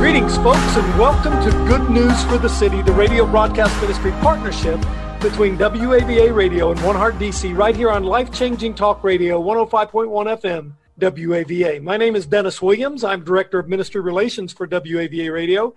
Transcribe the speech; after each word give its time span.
Greetings, 0.00 0.34
folks, 0.38 0.76
and 0.78 0.98
welcome 0.98 1.32
to 1.44 1.50
Good 1.68 1.90
News 1.90 2.24
for 2.24 2.38
the 2.38 2.48
City, 2.48 2.80
the 2.80 2.90
radio 2.90 3.26
broadcast 3.26 3.78
ministry 3.82 4.12
partnership 4.22 4.80
between 5.20 5.58
WAVA 5.58 6.34
Radio 6.34 6.70
and 6.70 6.82
One 6.82 6.96
Heart 6.96 7.16
DC, 7.16 7.54
right 7.54 7.76
here 7.76 7.90
on 7.90 8.04
Life 8.04 8.32
Changing 8.32 8.72
Talk 8.72 9.04
Radio, 9.04 9.42
105.1 9.42 10.40
FM, 10.40 10.72
WAVA. 10.98 11.82
My 11.82 11.98
name 11.98 12.16
is 12.16 12.24
Dennis 12.24 12.62
Williams. 12.62 13.04
I'm 13.04 13.22
Director 13.22 13.58
of 13.58 13.68
Ministry 13.68 14.00
Relations 14.00 14.54
for 14.54 14.66
WAVA 14.66 15.30
Radio, 15.30 15.74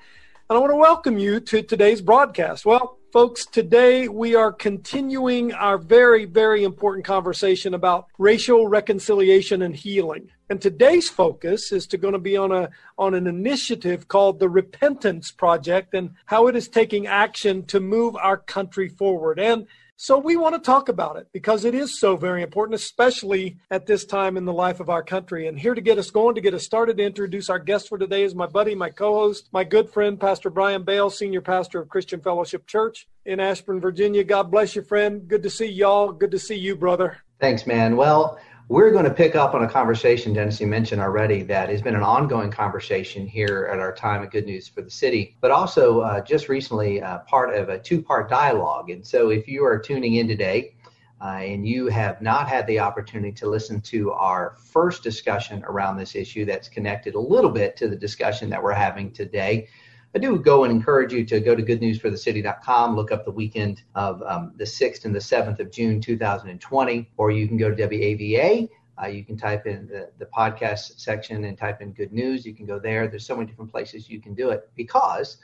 and 0.50 0.58
I 0.58 0.58
want 0.58 0.72
to 0.72 0.78
welcome 0.78 1.18
you 1.18 1.42
to 1.42 1.62
today's 1.62 2.02
broadcast. 2.02 2.66
Well, 2.66 3.00
folks, 3.14 3.46
today 3.46 4.08
we 4.08 4.34
are 4.34 4.52
continuing 4.52 5.54
our 5.54 5.78
very, 5.78 6.26
very 6.26 6.64
important 6.64 7.06
conversation 7.06 7.76
about 7.76 8.08
racial 8.18 8.68
reconciliation 8.68 9.62
and 9.62 9.76
healing. 9.76 10.28
And 10.50 10.60
today's 10.60 11.12
focus 11.12 11.72
is 11.72 11.86
to 11.88 11.98
going 12.00 12.14
to 12.14 12.20
be 12.20 12.38
on 12.38 12.52
a 12.52 12.72
on 12.98 13.14
an 13.14 13.28
initiative 13.28 14.08
called 14.08 14.40
the 14.40 14.50
Repentance 14.50 15.30
Project 15.30 15.94
and 15.94 16.16
how 16.26 16.48
it 16.48 16.56
is 16.56 16.68
taking 16.68 17.06
action 17.06 17.64
to 17.68 17.80
move 17.80 18.16
our 18.16 18.38
country 18.38 18.90
forward. 18.90 19.40
And 19.40 19.68
so 20.04 20.18
we 20.18 20.36
want 20.36 20.54
to 20.54 20.60
talk 20.60 20.90
about 20.90 21.16
it 21.16 21.30
because 21.32 21.64
it 21.64 21.74
is 21.74 21.98
so 21.98 22.18
very 22.18 22.44
important, 22.44 22.76
especially 22.76 23.56
at 23.72 23.86
this 23.86 24.04
time 24.04 24.36
in 24.36 24.44
the 24.44 24.52
life 24.52 24.82
of 24.82 24.90
our 24.90 25.02
country. 25.02 25.48
And 25.48 25.58
here 25.58 25.74
to 25.74 25.80
get 25.80 25.98
us 25.98 26.12
going, 26.12 26.36
to 26.36 26.42
get 26.42 26.54
us 26.54 26.66
started, 26.66 26.98
to 26.98 27.04
introduce 27.04 27.50
our 27.50 27.58
guest 27.58 27.88
for 27.88 27.98
today 27.98 28.24
is 28.24 28.36
my 28.36 28.46
buddy, 28.46 28.76
my 28.76 28.90
co-host, 28.90 29.48
my 29.54 29.64
good 29.64 29.90
friend, 29.90 30.20
Pastor 30.20 30.50
Brian 30.50 30.84
Bale, 30.84 31.10
Senior 31.10 31.40
Pastor 31.40 31.80
of 31.80 31.88
Christian 31.88 32.20
Fellowship 32.20 32.68
Church 32.68 33.08
in 33.24 33.40
Ashburn, 33.40 33.80
Virginia. 33.80 34.26
God 34.26 34.52
bless 34.52 34.76
you, 34.76 34.82
friend. 34.82 35.26
Good 35.26 35.42
to 35.44 35.50
see 35.50 35.68
y'all. 35.68 36.12
Good 36.12 36.32
to 36.32 36.40
see 36.40 36.58
you, 36.58 36.76
brother. 36.76 37.20
Thanks, 37.40 37.66
man. 37.66 37.96
Well, 37.96 38.38
we're 38.70 38.92
going 38.92 39.04
to 39.04 39.14
pick 39.14 39.36
up 39.36 39.54
on 39.54 39.64
a 39.64 39.70
conversation, 39.70 40.34
Dennis, 40.34 40.60
you 40.62 40.68
mentioned 40.68 41.02
already, 41.02 41.44
that 41.44 41.70
has 41.70 41.82
been 41.82 41.96
an 41.96 42.04
ongoing 42.04 42.50
conversation 42.50 43.28
here 43.28 43.70
at 43.72 43.80
our 43.80 43.94
time 43.94 44.24
of 44.24 44.32
Good 44.32 44.46
News 44.46 44.68
for 44.68 44.82
the 44.82 44.90
City, 44.90 45.36
but 45.42 45.52
also 45.52 46.00
uh, 46.00 46.22
just 46.22 46.48
recently 46.48 47.02
uh, 47.02 47.20
part 47.20 47.54
of 47.54 47.70
a 47.70 47.78
two 47.78 48.02
part 48.02 48.30
dialogue. 48.30 48.90
And 48.90 49.06
so 49.06 49.30
if 49.30 49.48
you 49.48 49.66
are 49.66 49.78
tuning 49.78 50.16
in 50.16 50.28
today, 50.28 50.76
uh, 51.22 51.38
and 51.38 51.66
you 51.66 51.88
have 51.88 52.22
not 52.22 52.50
had 52.50 52.68
the 52.68 52.80
opportunity 52.80 53.32
to 53.32 53.48
listen 53.48 53.80
to 53.80 54.12
our 54.12 54.58
first 54.60 55.04
discussion 55.04 55.64
around 55.66 55.96
this 55.96 56.16
issue 56.16 56.44
that's 56.44 56.68
connected 56.68 57.16
a 57.16 57.20
little 57.20 57.50
bit 57.50 57.78
to 57.78 57.88
the 57.88 57.96
discussion 57.96 58.50
that 58.50 58.62
we're 58.62 58.74
having 58.74 59.12
today, 59.12 59.68
I 60.16 60.20
do 60.20 60.38
go 60.38 60.64
and 60.64 60.72
encourage 60.72 61.12
you 61.12 61.26
to 61.26 61.40
go 61.40 61.56
to 61.56 61.64
goodnewsforthecity.com, 61.64 62.96
look 62.96 63.12
up 63.12 63.26
the 63.26 63.32
weekend 63.32 63.82
of 63.96 64.22
um, 64.24 64.54
the 64.58 64.64
6th 64.64 65.06
and 65.06 65.16
the 65.16 65.20
7th 65.20 65.60
of 65.60 65.72
June 65.72 66.00
2020, 66.00 67.10
or 67.18 67.32
you 67.32 67.48
can 67.48 67.58
go 67.58 67.74
to 67.74 67.76
WAVA. 67.76 68.70
Uh, 69.02 69.08
you 69.08 69.26
can 69.26 69.36
type 69.36 69.66
in 69.66 69.88
the, 69.88 70.12
the 70.20 70.26
podcast 70.28 71.00
section 71.00 71.46
and 71.46 71.58
type 71.58 71.82
in 71.82 71.94
good 71.94 72.14
news. 72.14 72.46
You 72.46 72.54
can 72.54 72.68
go 72.68 72.78
there. 72.78 73.08
There's 73.08 73.26
so 73.26 73.36
many 73.36 73.48
different 73.48 73.72
places 73.72 74.08
you 74.08 74.22
can 74.22 74.36
do 74.36 74.52
it 74.52 74.70
because 74.76 75.38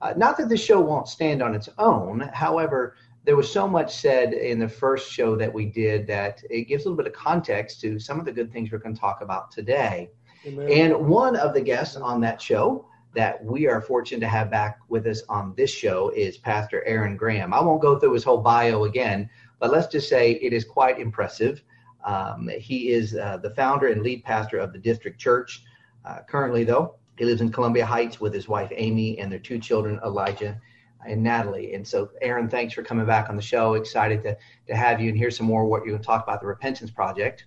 uh, 0.00 0.14
not 0.16 0.38
that 0.38 0.48
the 0.48 0.56
show 0.56 0.80
won't 0.80 1.06
stand 1.06 1.42
on 1.42 1.54
its 1.54 1.68
own. 1.76 2.20
However, 2.32 2.96
there 3.24 3.36
was 3.36 3.52
so 3.52 3.68
much 3.68 3.94
said 3.94 4.32
in 4.32 4.58
the 4.58 4.68
first 4.68 5.12
show 5.12 5.36
that 5.36 5.52
we 5.52 5.66
did 5.66 6.06
that 6.06 6.42
it 6.48 6.64
gives 6.64 6.86
a 6.86 6.88
little 6.88 6.96
bit 7.02 7.06
of 7.06 7.12
context 7.12 7.80
to 7.82 7.98
some 7.98 8.18
of 8.18 8.24
the 8.24 8.32
good 8.32 8.50
things 8.50 8.72
we're 8.72 8.78
going 8.78 8.94
to 8.94 9.00
talk 9.00 9.20
about 9.20 9.50
today. 9.50 10.10
Amen. 10.46 10.70
And 10.70 11.06
one 11.06 11.36
of 11.36 11.52
the 11.52 11.60
guests 11.60 11.96
on 11.96 12.22
that 12.22 12.40
show 12.40 12.86
that 13.14 13.42
we 13.44 13.66
are 13.66 13.80
fortunate 13.80 14.20
to 14.20 14.28
have 14.28 14.50
back 14.50 14.78
with 14.88 15.06
us 15.06 15.22
on 15.28 15.54
this 15.56 15.70
show 15.70 16.10
is 16.10 16.36
Pastor 16.36 16.82
Aaron 16.84 17.16
Graham. 17.16 17.54
I 17.54 17.60
won't 17.60 17.82
go 17.82 17.98
through 17.98 18.12
his 18.12 18.24
whole 18.24 18.38
bio 18.38 18.84
again, 18.84 19.30
but 19.60 19.70
let's 19.70 19.86
just 19.86 20.08
say 20.08 20.32
it 20.32 20.52
is 20.52 20.64
quite 20.64 20.98
impressive. 20.98 21.62
Um, 22.04 22.50
he 22.58 22.90
is 22.90 23.14
uh, 23.14 23.38
the 23.38 23.50
founder 23.50 23.88
and 23.88 24.02
lead 24.02 24.24
pastor 24.24 24.58
of 24.58 24.72
the 24.72 24.78
district 24.78 25.18
church. 25.18 25.62
Uh, 26.04 26.18
currently, 26.28 26.64
though, 26.64 26.96
he 27.16 27.24
lives 27.24 27.40
in 27.40 27.50
Columbia 27.50 27.86
Heights 27.86 28.20
with 28.20 28.34
his 28.34 28.48
wife 28.48 28.70
Amy 28.74 29.18
and 29.18 29.30
their 29.30 29.38
two 29.38 29.58
children, 29.58 30.00
Elijah 30.04 30.60
and 31.06 31.22
Natalie. 31.22 31.74
And 31.74 31.86
so, 31.86 32.10
Aaron, 32.20 32.48
thanks 32.48 32.74
for 32.74 32.82
coming 32.82 33.06
back 33.06 33.30
on 33.30 33.36
the 33.36 33.42
show. 33.42 33.74
Excited 33.74 34.22
to, 34.22 34.36
to 34.66 34.74
have 34.74 35.00
you 35.00 35.08
and 35.08 35.16
hear 35.16 35.30
some 35.30 35.46
more 35.46 35.64
what 35.64 35.78
you're 35.84 35.92
going 35.92 36.02
to 36.02 36.06
talk 36.06 36.24
about 36.24 36.40
the 36.40 36.46
Repentance 36.46 36.90
Project. 36.90 37.46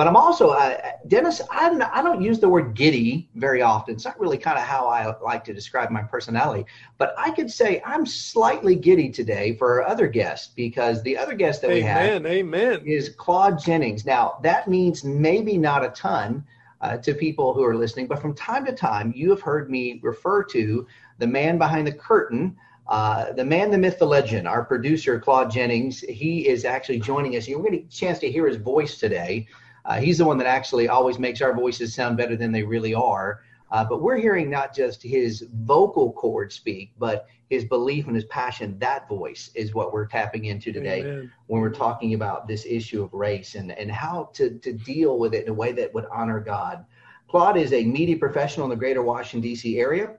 But 0.00 0.08
I'm 0.08 0.16
also, 0.16 0.48
uh, 0.48 0.80
Dennis, 1.08 1.42
I'm, 1.50 1.82
I 1.82 2.00
don't 2.00 2.22
use 2.22 2.40
the 2.40 2.48
word 2.48 2.72
giddy 2.72 3.28
very 3.34 3.60
often. 3.60 3.96
It's 3.96 4.06
not 4.06 4.18
really 4.18 4.38
kind 4.38 4.56
of 4.56 4.64
how 4.64 4.86
I 4.86 5.14
like 5.20 5.44
to 5.44 5.52
describe 5.52 5.90
my 5.90 6.00
personality. 6.00 6.64
But 6.96 7.12
I 7.18 7.30
could 7.32 7.50
say 7.50 7.82
I'm 7.84 8.06
slightly 8.06 8.74
giddy 8.74 9.10
today 9.10 9.54
for 9.56 9.82
our 9.82 9.86
other 9.86 10.06
guest 10.06 10.56
because 10.56 11.02
the 11.02 11.18
other 11.18 11.34
guest 11.34 11.60
that 11.60 11.70
amen, 11.70 11.82
we 11.82 11.82
have 11.82 12.26
amen. 12.26 12.80
is 12.86 13.10
Claude 13.10 13.62
Jennings. 13.62 14.06
Now, 14.06 14.38
that 14.42 14.68
means 14.68 15.04
maybe 15.04 15.58
not 15.58 15.84
a 15.84 15.90
ton 15.90 16.46
uh, 16.80 16.96
to 16.96 17.12
people 17.12 17.52
who 17.52 17.62
are 17.62 17.76
listening, 17.76 18.06
but 18.06 18.22
from 18.22 18.32
time 18.32 18.64
to 18.64 18.72
time, 18.72 19.12
you 19.14 19.28
have 19.28 19.42
heard 19.42 19.70
me 19.70 20.00
refer 20.02 20.42
to 20.44 20.86
the 21.18 21.26
man 21.26 21.58
behind 21.58 21.86
the 21.86 21.92
curtain. 21.92 22.56
Uh, 22.88 23.34
the 23.34 23.44
man, 23.44 23.70
the 23.70 23.76
myth, 23.76 23.98
the 23.98 24.06
legend, 24.06 24.48
our 24.48 24.64
producer, 24.64 25.20
Claude 25.20 25.50
Jennings, 25.50 26.00
he 26.00 26.48
is 26.48 26.64
actually 26.64 27.00
joining 27.00 27.36
us. 27.36 27.46
You're 27.46 27.60
going 27.60 27.72
to 27.72 27.78
get 27.80 27.86
a 27.86 27.90
chance 27.90 28.18
to 28.20 28.32
hear 28.32 28.46
his 28.46 28.56
voice 28.56 28.96
today. 28.96 29.46
Uh, 29.84 30.00
he's 30.00 30.18
the 30.18 30.24
one 30.24 30.38
that 30.38 30.46
actually 30.46 30.88
always 30.88 31.18
makes 31.18 31.40
our 31.40 31.54
voices 31.54 31.94
sound 31.94 32.16
better 32.16 32.36
than 32.36 32.52
they 32.52 32.62
really 32.62 32.94
are. 32.94 33.40
Uh, 33.70 33.84
but 33.84 34.02
we're 34.02 34.16
hearing 34.16 34.50
not 34.50 34.74
just 34.74 35.02
his 35.02 35.46
vocal 35.54 36.12
cord 36.12 36.52
speak, 36.52 36.92
but 36.98 37.28
his 37.50 37.64
belief 37.64 38.06
and 38.06 38.16
his 38.16 38.24
passion. 38.26 38.78
That 38.78 39.08
voice 39.08 39.50
is 39.54 39.74
what 39.74 39.92
we're 39.92 40.06
tapping 40.06 40.46
into 40.46 40.72
today 40.72 41.00
Amen. 41.00 41.32
when 41.46 41.60
we're 41.60 41.70
talking 41.70 42.14
about 42.14 42.48
this 42.48 42.64
issue 42.66 43.02
of 43.02 43.12
race 43.12 43.54
and, 43.54 43.72
and 43.72 43.90
how 43.90 44.30
to, 44.34 44.58
to 44.58 44.72
deal 44.72 45.18
with 45.18 45.34
it 45.34 45.44
in 45.44 45.50
a 45.50 45.54
way 45.54 45.72
that 45.72 45.92
would 45.94 46.06
honor 46.12 46.40
God. 46.40 46.84
Claude 47.28 47.56
is 47.56 47.72
a 47.72 47.84
media 47.84 48.16
professional 48.16 48.66
in 48.66 48.70
the 48.70 48.76
greater 48.76 49.02
Washington, 49.02 49.40
D.C. 49.40 49.78
area, 49.78 50.14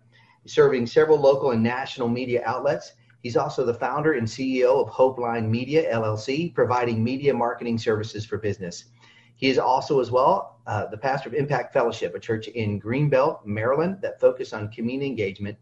serving 0.46 0.88
several 0.88 1.20
local 1.20 1.52
and 1.52 1.62
national 1.62 2.08
media 2.08 2.42
outlets. 2.46 2.94
He's 3.22 3.38
also 3.38 3.66
the 3.66 3.74
founder 3.74 4.14
and 4.14 4.26
CEO 4.26 4.82
of 4.82 4.90
Hopeline 4.90 5.52
Media, 5.52 5.94
LLC, 5.94 6.54
providing 6.54 7.04
media 7.04 7.34
marketing 7.34 7.78
services 7.78 8.26
for 8.26 8.38
business. 8.38 8.86
He 9.42 9.50
is 9.50 9.58
also, 9.58 10.00
as 10.00 10.12
well, 10.12 10.62
uh, 10.68 10.86
the 10.86 10.98
pastor 10.98 11.28
of 11.28 11.34
Impact 11.34 11.74
Fellowship, 11.74 12.14
a 12.14 12.20
church 12.20 12.48
in 12.48 12.80
Greenbelt, 12.80 13.44
Maryland, 13.44 13.98
that 14.04 14.20
focus 14.20 14.54
on 14.54 14.70
community 14.70 15.08
engagement 15.08 15.58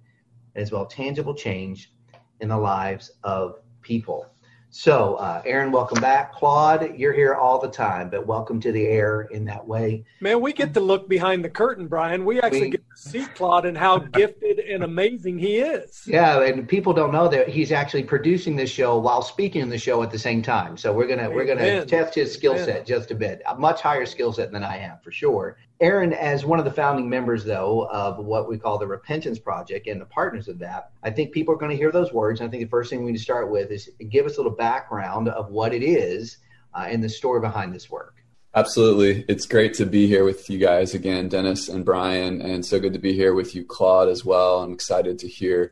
and 0.54 0.62
as 0.62 0.70
well 0.70 0.86
tangible 0.86 1.34
change 1.34 1.94
in 2.42 2.50
the 2.50 2.58
lives 2.58 3.12
of 3.24 3.62
people. 3.82 4.26
So, 4.70 5.16
uh, 5.16 5.42
Aaron, 5.46 5.72
welcome 5.72 6.02
back. 6.02 6.34
Claude, 6.34 6.94
you're 6.98 7.14
here 7.14 7.36
all 7.36 7.58
the 7.58 7.70
time, 7.70 8.10
but 8.10 8.28
welcome 8.28 8.60
to 8.60 8.74
the 8.74 8.86
air 8.86 9.22
in 9.32 9.46
that 9.46 9.66
way. 9.66 10.04
Man, 10.20 10.42
we 10.42 10.52
get 10.52 10.74
to 10.74 10.82
look 10.82 11.08
behind 11.08 11.46
the 11.46 11.50
curtain, 11.50 11.88
Brian. 11.88 12.26
We 12.26 12.42
actually 12.42 12.64
we, 12.64 12.70
get 12.72 12.84
see 13.00 13.26
Claude 13.36 13.66
and 13.66 13.78
how 13.78 13.98
gifted 13.98 14.60
and 14.60 14.84
amazing 14.84 15.40
he 15.40 15.58
is. 15.58 16.04
Yeah, 16.06 16.42
and 16.44 16.68
people 16.68 16.94
don't 16.94 17.12
know 17.12 17.28
that 17.28 17.48
he's 17.48 17.72
actually 17.72 18.04
producing 18.04 18.56
this 18.56 18.70
show 18.70 19.00
while 19.00 19.22
speaking 19.22 19.62
in 19.62 19.70
the 19.70 19.78
show 19.78 20.04
at 20.04 20.12
the 20.12 20.20
same 20.20 20.42
time. 20.42 20.78
So 20.78 20.92
we're 20.94 21.08
gonna 21.08 21.24
Amen. 21.24 21.36
we're 21.36 21.46
gonna 21.46 21.86
test 21.86 22.16
his 22.16 22.34
skill 22.34 22.58
set 22.58 22.86
just 22.86 23.12
a 23.12 23.16
bit. 23.16 23.42
A 23.48 23.56
much 23.56 23.82
higher 23.82 24.06
skill 24.06 24.34
set 24.34 24.52
than 24.52 24.64
I 24.64 24.78
have 24.78 25.02
for 25.02 25.12
sure. 25.12 25.58
Aaron, 25.82 26.12
as 26.12 26.46
one 26.46 26.60
of 26.60 26.66
the 26.66 26.72
founding 26.72 27.10
members, 27.10 27.46
though, 27.46 27.88
of 27.90 28.18
what 28.18 28.50
we 28.50 28.58
call 28.58 28.78
the 28.78 28.88
Repentance 28.88 29.40
Project 29.40 29.88
and 29.88 30.02
the 30.02 30.06
partners 30.06 30.50
of 30.50 30.60
that, 30.60 30.92
I 31.04 31.10
think 31.10 31.32
people 31.32 31.54
are 31.54 31.58
going 31.58 31.72
to 31.72 31.78
hear 31.78 31.92
those 31.92 32.12
words. 32.12 32.42
And 32.42 32.50
I 32.50 32.52
think 32.52 32.64
the 32.64 32.70
first 32.70 32.90
thing 32.90 33.00
we 33.00 33.12
need 33.12 33.18
to 33.18 33.24
start 33.24 33.50
with 33.50 33.72
is 33.72 33.90
give 34.10 34.26
us 34.26 34.36
a 34.36 34.42
little 34.42 34.58
background 34.58 35.30
of 35.30 35.52
what 35.52 35.74
it 35.74 35.82
is 35.82 36.40
uh, 36.74 36.86
and 36.90 37.02
the 37.02 37.08
story 37.08 37.40
behind 37.40 37.74
this 37.74 37.90
work. 37.90 38.19
Absolutely. 38.60 39.24
It's 39.30 39.46
great 39.46 39.74
to 39.76 39.86
be 39.86 40.06
here 40.06 40.26
with 40.26 40.50
you 40.50 40.58
guys 40.58 40.94
again, 40.94 41.30
Dennis 41.30 41.70
and 41.70 41.86
Brian, 41.86 42.42
and 42.42 42.66
so 42.66 42.78
good 42.78 42.92
to 42.92 43.00
be 43.00 43.14
here 43.14 43.34
with 43.34 43.56
you, 43.56 43.64
Claude, 43.64 44.10
as 44.10 44.26
well. 44.26 44.62
I'm 44.62 44.74
excited 44.74 45.18
to 45.20 45.30
hear 45.30 45.72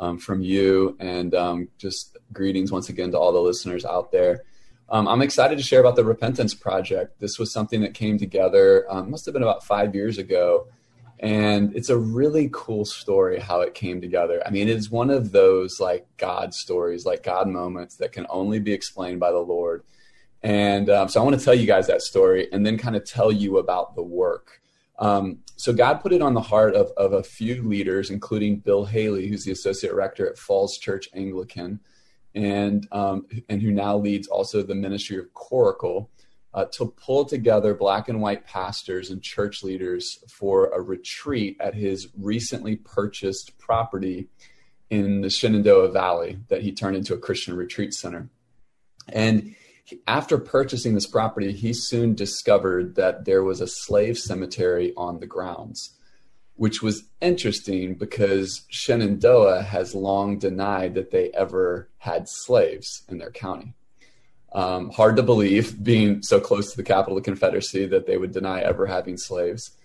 um, 0.00 0.16
from 0.16 0.40
you 0.40 0.96
and 0.98 1.34
um, 1.34 1.68
just 1.76 2.16
greetings 2.32 2.72
once 2.72 2.88
again 2.88 3.10
to 3.10 3.18
all 3.18 3.32
the 3.32 3.38
listeners 3.38 3.84
out 3.84 4.12
there. 4.12 4.44
Um, 4.88 5.08
I'm 5.08 5.20
excited 5.20 5.58
to 5.58 5.62
share 5.62 5.80
about 5.80 5.94
the 5.94 6.06
Repentance 6.06 6.54
Project. 6.54 7.20
This 7.20 7.38
was 7.38 7.52
something 7.52 7.82
that 7.82 7.92
came 7.92 8.16
together, 8.16 8.86
um, 8.88 9.10
must 9.10 9.26
have 9.26 9.34
been 9.34 9.42
about 9.42 9.62
five 9.62 9.94
years 9.94 10.16
ago. 10.16 10.68
And 11.18 11.76
it's 11.76 11.90
a 11.90 11.98
really 11.98 12.48
cool 12.50 12.86
story 12.86 13.40
how 13.40 13.60
it 13.60 13.74
came 13.74 14.00
together. 14.00 14.42
I 14.46 14.48
mean, 14.48 14.70
it's 14.70 14.90
one 14.90 15.10
of 15.10 15.32
those 15.32 15.80
like 15.80 16.06
God 16.16 16.54
stories, 16.54 17.04
like 17.04 17.22
God 17.24 17.46
moments 17.46 17.96
that 17.96 18.12
can 18.12 18.26
only 18.30 18.58
be 18.58 18.72
explained 18.72 19.20
by 19.20 19.32
the 19.32 19.38
Lord. 19.38 19.82
And 20.42 20.90
um, 20.90 21.08
so 21.08 21.20
I 21.20 21.24
want 21.24 21.38
to 21.38 21.44
tell 21.44 21.54
you 21.54 21.66
guys 21.66 21.86
that 21.86 22.02
story 22.02 22.48
and 22.52 22.66
then 22.66 22.76
kind 22.76 22.96
of 22.96 23.04
tell 23.04 23.30
you 23.30 23.58
about 23.58 23.94
the 23.94 24.02
work 24.02 24.60
Um, 24.98 25.38
so 25.56 25.72
God 25.72 25.94
put 26.00 26.12
it 26.12 26.22
on 26.22 26.34
the 26.34 26.40
heart 26.40 26.74
of, 26.74 26.92
of 26.96 27.12
a 27.12 27.22
few 27.22 27.62
leaders, 27.62 28.10
including 28.10 28.58
Bill 28.58 28.84
Haley, 28.84 29.26
who's 29.28 29.44
the 29.44 29.52
associate 29.52 29.94
rector 29.94 30.28
at 30.28 30.38
Falls 30.38 30.78
Church 30.78 31.08
Anglican, 31.14 31.80
and 32.34 32.86
um, 32.92 33.26
and 33.48 33.60
who 33.60 33.72
now 33.72 33.96
leads 33.96 34.28
also 34.28 34.62
the 34.62 34.74
ministry 34.74 35.18
of 35.18 35.32
Coracle, 35.34 36.08
uh, 36.54 36.66
to 36.72 36.86
pull 36.96 37.24
together 37.24 37.74
black 37.74 38.08
and 38.08 38.20
white 38.20 38.46
pastors 38.46 39.10
and 39.10 39.22
church 39.22 39.62
leaders 39.62 40.18
for 40.28 40.66
a 40.68 40.80
retreat 40.80 41.56
at 41.60 41.74
his 41.74 42.08
recently 42.18 42.76
purchased 42.76 43.58
property 43.58 44.28
in 44.90 45.20
the 45.22 45.30
Shenandoah 45.30 45.90
Valley 45.90 46.38
that 46.48 46.62
he 46.62 46.72
turned 46.72 46.96
into 46.96 47.14
a 47.14 47.18
Christian 47.18 47.56
retreat 47.56 47.94
center. 47.94 48.28
And 49.08 49.54
after 50.06 50.38
purchasing 50.38 50.94
this 50.94 51.06
property, 51.06 51.52
he 51.52 51.72
soon 51.72 52.14
discovered 52.14 52.94
that 52.96 53.24
there 53.24 53.42
was 53.42 53.60
a 53.60 53.66
slave 53.66 54.18
cemetery 54.18 54.92
on 54.96 55.20
the 55.20 55.26
grounds, 55.26 55.90
which 56.54 56.82
was 56.82 57.04
interesting 57.20 57.94
because 57.94 58.62
Shenandoah 58.68 59.62
has 59.62 59.94
long 59.94 60.38
denied 60.38 60.94
that 60.94 61.10
they 61.10 61.30
ever 61.30 61.88
had 61.98 62.28
slaves 62.28 63.02
in 63.08 63.18
their 63.18 63.30
county. 63.30 63.74
Um, 64.54 64.90
hard 64.90 65.16
to 65.16 65.22
believe, 65.22 65.82
being 65.82 66.22
so 66.22 66.38
close 66.38 66.70
to 66.70 66.76
the 66.76 66.82
capital 66.82 67.16
of 67.16 67.24
the 67.24 67.30
Confederacy, 67.30 67.86
that 67.86 68.06
they 68.06 68.18
would 68.18 68.32
deny 68.32 68.60
ever 68.60 68.86
having 68.86 69.16
slaves. 69.16 69.76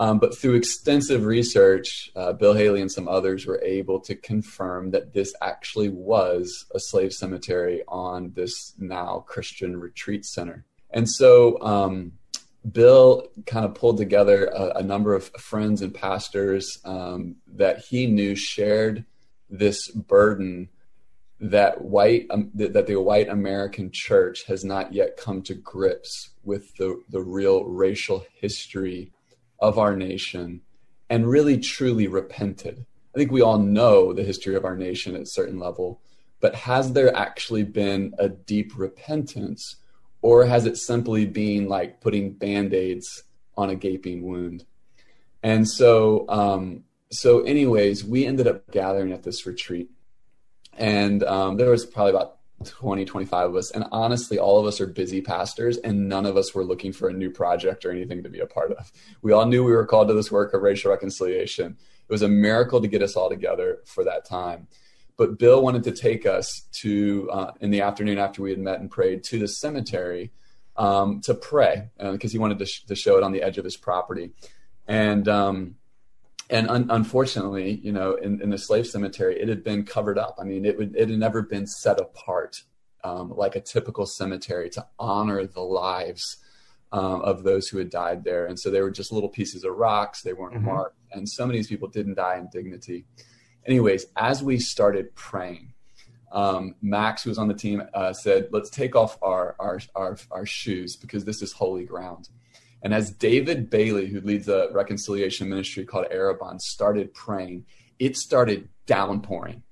Um, 0.00 0.20
but 0.20 0.36
through 0.38 0.54
extensive 0.54 1.24
research, 1.24 2.12
uh, 2.14 2.32
Bill 2.32 2.54
Haley 2.54 2.80
and 2.80 2.90
some 2.90 3.08
others 3.08 3.46
were 3.46 3.60
able 3.62 3.98
to 4.00 4.14
confirm 4.14 4.92
that 4.92 5.12
this 5.12 5.34
actually 5.42 5.88
was 5.88 6.66
a 6.72 6.78
slave 6.78 7.12
cemetery 7.12 7.82
on 7.88 8.32
this 8.34 8.74
now 8.78 9.24
Christian 9.26 9.78
retreat 9.78 10.24
center. 10.24 10.64
And 10.90 11.10
so 11.10 11.60
um, 11.60 12.12
Bill 12.70 13.26
kind 13.46 13.64
of 13.64 13.74
pulled 13.74 13.98
together 13.98 14.46
a, 14.46 14.78
a, 14.78 14.82
number 14.82 15.14
of 15.14 15.28
friends 15.38 15.82
and 15.82 15.92
pastors 15.92 16.78
um, 16.84 17.36
that 17.46 17.80
he 17.80 18.06
knew 18.06 18.36
shared 18.36 19.04
this 19.50 19.90
burden 19.90 20.68
that 21.40 21.82
white 21.82 22.26
um, 22.30 22.50
th- 22.56 22.72
that 22.72 22.86
the 22.86 22.96
white 22.96 23.28
American 23.28 23.90
church 23.92 24.44
has 24.44 24.64
not 24.64 24.92
yet 24.92 25.16
come 25.16 25.40
to 25.42 25.54
grips 25.54 26.30
with 26.42 26.74
the 26.76 27.00
the 27.10 27.20
real 27.20 27.64
racial 27.64 28.24
history 28.34 29.12
of 29.60 29.78
our 29.78 29.96
nation 29.96 30.60
and 31.10 31.28
really 31.28 31.58
truly 31.58 32.06
repented. 32.06 32.84
I 33.14 33.18
think 33.18 33.30
we 33.30 33.42
all 33.42 33.58
know 33.58 34.12
the 34.12 34.22
history 34.22 34.54
of 34.54 34.64
our 34.64 34.76
nation 34.76 35.14
at 35.14 35.22
a 35.22 35.26
certain 35.26 35.58
level, 35.58 36.00
but 36.40 36.54
has 36.54 36.92
there 36.92 37.14
actually 37.16 37.64
been 37.64 38.14
a 38.18 38.28
deep 38.28 38.76
repentance 38.76 39.76
or 40.22 40.46
has 40.46 40.66
it 40.66 40.76
simply 40.76 41.26
been 41.26 41.68
like 41.68 42.00
putting 42.00 42.32
band-aids 42.32 43.24
on 43.56 43.70
a 43.70 43.74
gaping 43.74 44.22
wound? 44.22 44.64
And 45.42 45.68
so 45.68 46.28
um, 46.28 46.84
so 47.10 47.40
anyways, 47.40 48.04
we 48.04 48.26
ended 48.26 48.46
up 48.46 48.70
gathering 48.70 49.12
at 49.12 49.22
this 49.22 49.46
retreat 49.46 49.90
and 50.78 51.22
um, 51.24 51.56
there 51.56 51.70
was 51.70 51.84
probably 51.84 52.10
about 52.10 52.37
20 52.64 53.04
25 53.04 53.50
of 53.50 53.56
us. 53.56 53.70
And 53.70 53.84
honestly 53.92 54.38
all 54.38 54.58
of 54.58 54.66
us 54.66 54.80
are 54.80 54.86
busy 54.86 55.20
pastors 55.20 55.76
and 55.78 56.08
none 56.08 56.26
of 56.26 56.36
us 56.36 56.54
were 56.54 56.64
looking 56.64 56.92
for 56.92 57.08
a 57.08 57.12
new 57.12 57.30
project 57.30 57.84
or 57.84 57.90
anything 57.90 58.22
to 58.22 58.28
be 58.28 58.40
a 58.40 58.46
part 58.46 58.72
of. 58.72 58.90
We 59.22 59.32
all 59.32 59.46
knew 59.46 59.64
we 59.64 59.72
were 59.72 59.86
called 59.86 60.08
to 60.08 60.14
this 60.14 60.30
work 60.30 60.54
of 60.54 60.62
racial 60.62 60.90
reconciliation. 60.90 61.76
It 62.08 62.12
was 62.12 62.22
a 62.22 62.28
miracle 62.28 62.80
to 62.80 62.88
get 62.88 63.02
us 63.02 63.16
all 63.16 63.28
together 63.28 63.78
for 63.84 64.04
that 64.04 64.24
time. 64.24 64.66
But 65.16 65.38
bill 65.38 65.62
wanted 65.62 65.84
to 65.84 65.92
take 65.92 66.26
us 66.26 66.62
to 66.80 67.28
uh, 67.30 67.52
in 67.60 67.70
the 67.70 67.82
afternoon 67.82 68.18
after 68.18 68.42
we 68.42 68.50
had 68.50 68.58
met 68.58 68.80
and 68.80 68.90
prayed 68.90 69.24
to 69.24 69.38
the 69.38 69.48
cemetery 69.48 70.32
um, 70.76 71.20
to 71.22 71.34
pray 71.34 71.90
because 71.98 72.30
uh, 72.30 72.32
he 72.32 72.38
wanted 72.38 72.60
to, 72.60 72.66
sh- 72.66 72.84
to, 72.84 72.94
show 72.94 73.18
it 73.18 73.24
on 73.24 73.32
the 73.32 73.42
edge 73.42 73.58
of 73.58 73.64
his 73.64 73.76
property. 73.76 74.30
And 74.86 75.26
um, 75.26 75.74
and 76.50 76.68
un- 76.70 76.86
unfortunately, 76.90 77.80
you 77.82 77.92
know, 77.92 78.14
in, 78.14 78.40
in, 78.40 78.50
the 78.50 78.58
slave 78.58 78.86
cemetery, 78.86 79.38
it 79.38 79.48
had 79.48 79.62
been 79.62 79.84
covered 79.84 80.18
up. 80.18 80.36
I 80.40 80.44
mean, 80.44 80.64
it 80.64 80.78
would 80.78 80.96
it 80.96 81.10
had 81.10 81.18
never 81.18 81.42
been 81.42 81.66
set 81.66 82.00
apart 82.00 82.62
um, 83.04 83.32
like 83.36 83.54
a 83.54 83.60
typical 83.60 84.06
cemetery 84.06 84.70
to 84.70 84.86
honor 84.98 85.46
the 85.46 85.60
lives 85.60 86.38
um, 86.92 87.20
of 87.20 87.42
those 87.42 87.68
who 87.68 87.78
had 87.78 87.90
died 87.90 88.24
there. 88.24 88.46
And 88.46 88.58
so 88.58 88.70
they 88.70 88.80
were 88.80 88.90
just 88.90 89.12
little 89.12 89.28
pieces 89.28 89.64
of 89.64 89.76
rocks; 89.76 90.22
they 90.22 90.32
weren't 90.32 90.54
mm-hmm. 90.54 90.66
marked, 90.66 90.98
and 91.12 91.28
of 91.38 91.52
these 91.52 91.68
people 91.68 91.88
didn't 91.88 92.14
die 92.14 92.38
in 92.38 92.48
dignity. 92.50 93.04
Anyways, 93.66 94.06
as 94.16 94.42
we 94.42 94.58
started 94.58 95.14
praying, 95.14 95.74
um, 96.32 96.76
Max, 96.80 97.22
who 97.22 97.30
was 97.30 97.38
on 97.38 97.48
the 97.48 97.54
team, 97.54 97.82
uh, 97.92 98.14
said, 98.14 98.48
"Let's 98.52 98.70
take 98.70 98.96
off 98.96 99.18
our, 99.20 99.54
our 99.58 99.80
our 99.94 100.16
our 100.30 100.46
shoes 100.46 100.96
because 100.96 101.26
this 101.26 101.42
is 101.42 101.52
holy 101.52 101.84
ground." 101.84 102.30
And 102.82 102.94
as 102.94 103.10
David 103.10 103.70
Bailey, 103.70 104.06
who 104.06 104.20
leads 104.20 104.48
a 104.48 104.68
reconciliation 104.72 105.48
ministry 105.48 105.84
called 105.84 106.06
Arrabon, 106.12 106.60
started 106.60 107.12
praying, 107.12 107.66
it 107.98 108.16
started 108.16 108.68
downpouring. 108.86 109.62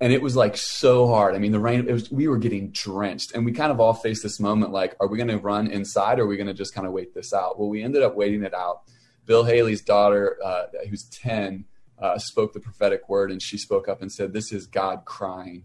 And 0.00 0.12
it 0.12 0.22
was 0.22 0.34
like 0.34 0.56
so 0.56 1.06
hard. 1.06 1.34
I 1.34 1.38
mean, 1.38 1.52
the 1.52 1.60
rain, 1.60 1.86
was, 1.86 2.10
we 2.10 2.26
were 2.26 2.38
getting 2.38 2.70
drenched. 2.70 3.32
And 3.32 3.44
we 3.44 3.52
kind 3.52 3.70
of 3.70 3.80
all 3.80 3.94
faced 3.94 4.22
this 4.22 4.40
moment 4.40 4.72
like, 4.72 4.96
are 5.00 5.06
we 5.06 5.16
going 5.16 5.28
to 5.28 5.38
run 5.38 5.70
inside 5.70 6.18
or 6.18 6.24
are 6.24 6.26
we 6.26 6.36
going 6.36 6.48
to 6.48 6.54
just 6.54 6.74
kind 6.74 6.86
of 6.86 6.92
wait 6.92 7.14
this 7.14 7.32
out? 7.32 7.58
Well, 7.58 7.68
we 7.68 7.82
ended 7.82 8.02
up 8.02 8.16
waiting 8.16 8.42
it 8.42 8.54
out. 8.54 8.82
Bill 9.24 9.44
Haley's 9.44 9.82
daughter, 9.82 10.38
uh, 10.44 10.64
who's 10.88 11.04
10, 11.04 11.64
uh, 11.98 12.18
spoke 12.18 12.52
the 12.52 12.60
prophetic 12.60 13.08
word 13.08 13.30
and 13.30 13.40
she 13.40 13.56
spoke 13.56 13.88
up 13.88 14.02
and 14.02 14.12
said, 14.12 14.32
This 14.32 14.52
is 14.52 14.66
God 14.66 15.04
crying. 15.04 15.64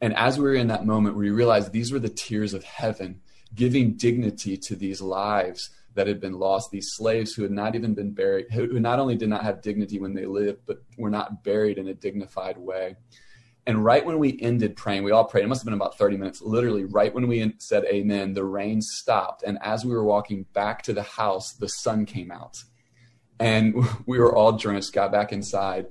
And 0.00 0.16
as 0.16 0.38
we 0.38 0.44
were 0.44 0.54
in 0.54 0.68
that 0.68 0.86
moment, 0.86 1.16
we 1.16 1.30
realized 1.30 1.72
these 1.72 1.92
were 1.92 1.98
the 1.98 2.08
tears 2.08 2.54
of 2.54 2.64
heaven 2.64 3.20
giving 3.54 3.94
dignity 3.94 4.56
to 4.56 4.74
these 4.74 5.00
lives 5.00 5.70
that 5.94 6.06
had 6.06 6.20
been 6.20 6.38
lost, 6.38 6.70
these 6.70 6.92
slaves 6.92 7.32
who 7.32 7.42
had 7.42 7.50
not 7.50 7.74
even 7.74 7.94
been 7.94 8.12
buried, 8.12 8.46
who 8.50 8.78
not 8.78 8.98
only 8.98 9.16
did 9.16 9.28
not 9.28 9.42
have 9.42 9.62
dignity 9.62 9.98
when 9.98 10.14
they 10.14 10.26
lived, 10.26 10.60
but 10.66 10.82
were 10.96 11.10
not 11.10 11.42
buried 11.42 11.78
in 11.78 11.88
a 11.88 11.94
dignified 11.94 12.58
way. 12.58 12.96
And 13.66 13.84
right 13.84 14.04
when 14.04 14.18
we 14.18 14.40
ended 14.40 14.76
praying, 14.76 15.04
we 15.04 15.10
all 15.10 15.24
prayed. 15.24 15.44
It 15.44 15.48
must 15.48 15.60
have 15.60 15.66
been 15.66 15.74
about 15.74 15.98
30 15.98 16.16
minutes. 16.16 16.40
Literally, 16.40 16.84
right 16.84 17.14
when 17.14 17.28
we 17.28 17.54
said 17.58 17.84
amen, 17.84 18.32
the 18.32 18.44
rain 18.44 18.80
stopped. 18.80 19.42
And 19.42 19.58
as 19.62 19.84
we 19.84 19.92
were 19.92 20.04
walking 20.04 20.46
back 20.54 20.82
to 20.82 20.92
the 20.92 21.02
house, 21.02 21.52
the 21.52 21.68
sun 21.68 22.06
came 22.06 22.30
out. 22.30 22.62
And 23.38 23.74
we 24.06 24.18
were 24.18 24.34
all 24.34 24.52
drenched, 24.52 24.92
got 24.92 25.12
back 25.12 25.32
inside 25.32 25.86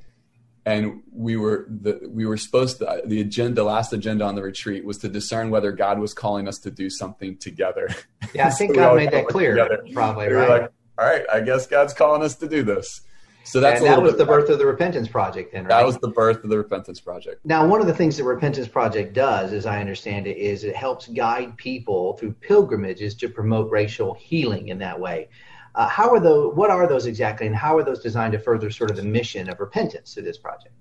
and 0.70 1.02
we 1.12 1.36
were 1.36 1.66
the, 1.68 2.00
we 2.10 2.26
were 2.26 2.38
supposed 2.38 2.78
to 2.78 3.02
the 3.06 3.22
agenda 3.22 3.56
the 3.56 3.64
last 3.64 3.92
agenda 3.92 4.24
on 4.24 4.36
the 4.36 4.44
retreat 4.44 4.86
was 4.86 4.98
to 5.00 5.10
discern 5.10 5.50
whether 5.50 5.72
god 5.72 6.00
was 6.00 6.14
calling 6.14 6.48
us 6.48 6.60
to 6.60 6.72
do 6.72 6.90
something 6.90 7.38
together. 7.38 7.90
Yeah 8.34 8.48
i 8.48 8.52
think 8.52 8.72
so 8.76 8.82
god 8.82 8.96
made 8.96 9.12
that 9.12 9.28
clear 9.28 9.56
together. 9.56 9.84
probably 9.92 10.28
we 10.28 10.34
right? 10.34 10.50
like, 10.62 10.72
all 11.00 11.06
right 11.06 11.24
i 11.34 11.40
guess 11.40 11.66
god's 11.66 11.94
calling 11.94 12.22
us 12.22 12.36
to 12.36 12.48
do 12.48 12.64
this. 12.64 13.02
So 13.44 13.60
that's 13.60 13.82
that 13.82 14.00
was 14.00 14.16
the 14.16 14.26
birth 14.26 14.50
of 14.50 14.60
the 14.60 14.66
repentance 14.66 15.08
project 15.08 15.54
then 15.54 15.64
right? 15.64 15.70
that 15.70 15.86
was 15.86 15.98
the 15.98 16.10
birth 16.10 16.44
of 16.44 16.52
the 16.52 16.58
repentance 16.58 17.00
project. 17.00 17.44
Now 17.44 17.66
one 17.66 17.82
of 17.82 17.88
the 17.88 17.94
things 17.94 18.18
the 18.18 18.24
repentance 18.24 18.68
project 18.68 19.14
does 19.14 19.54
as 19.54 19.66
i 19.66 19.80
understand 19.80 20.28
it 20.28 20.38
is 20.38 20.64
it 20.64 20.76
helps 20.76 21.08
guide 21.08 21.58
people 21.58 22.14
through 22.18 22.34
pilgrimages 22.34 23.16
to 23.16 23.30
promote 23.30 23.72
racial 23.72 24.14
healing 24.14 24.68
in 24.68 24.78
that 24.80 25.00
way 25.00 25.30
uh, 25.76 25.88
how 25.88 26.10
are 26.10 26.20
those? 26.20 26.56
What 26.56 26.70
are 26.70 26.88
those 26.88 27.06
exactly, 27.06 27.48
and 27.48 27.56
how 27.56 27.78
are 27.78 27.84
those 27.84 28.02
designed 28.02 28.34
to 28.34 28.40
further 28.40 28.70
sort 28.72 28.92
of 28.92 28.98
the 28.98 29.04
mission 29.04 29.50
of 29.50 29.60
repentance 29.60 30.14
to 30.16 30.22
this 30.22 30.38
project? 30.38 30.74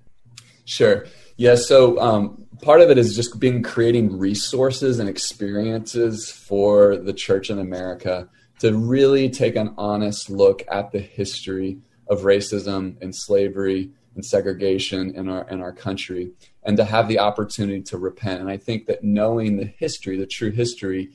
Sure. 0.64 1.06
Yeah. 1.36 1.54
So 1.54 1.98
um, 1.98 2.44
part 2.60 2.80
of 2.80 2.90
it 2.90 2.98
is 2.98 3.16
just 3.16 3.40
being 3.40 3.62
creating 3.62 4.18
resources 4.18 4.98
and 4.98 5.08
experiences 5.08 6.30
for 6.30 6.96
the 6.96 7.14
church 7.14 7.48
in 7.48 7.58
America 7.58 8.28
to 8.58 8.76
really 8.76 9.30
take 9.30 9.56
an 9.56 9.72
honest 9.78 10.28
look 10.28 10.62
at 10.70 10.90
the 10.92 10.98
history 11.00 11.78
of 12.08 12.20
racism 12.20 13.00
and 13.00 13.14
slavery 13.14 13.90
and 14.14 14.24
segregation 14.24 15.14
in 15.14 15.28
our 15.28 15.48
in 15.48 15.62
our 15.62 15.72
country, 15.72 16.32
and 16.64 16.76
to 16.76 16.84
have 16.84 17.08
the 17.08 17.18
opportunity 17.18 17.80
to 17.82 17.96
repent. 17.96 18.40
And 18.40 18.50
I 18.50 18.56
think 18.56 18.86
that 18.86 19.04
knowing 19.04 19.56
the 19.56 19.64
history, 19.64 20.18
the 20.18 20.26
true 20.26 20.50
history, 20.50 21.10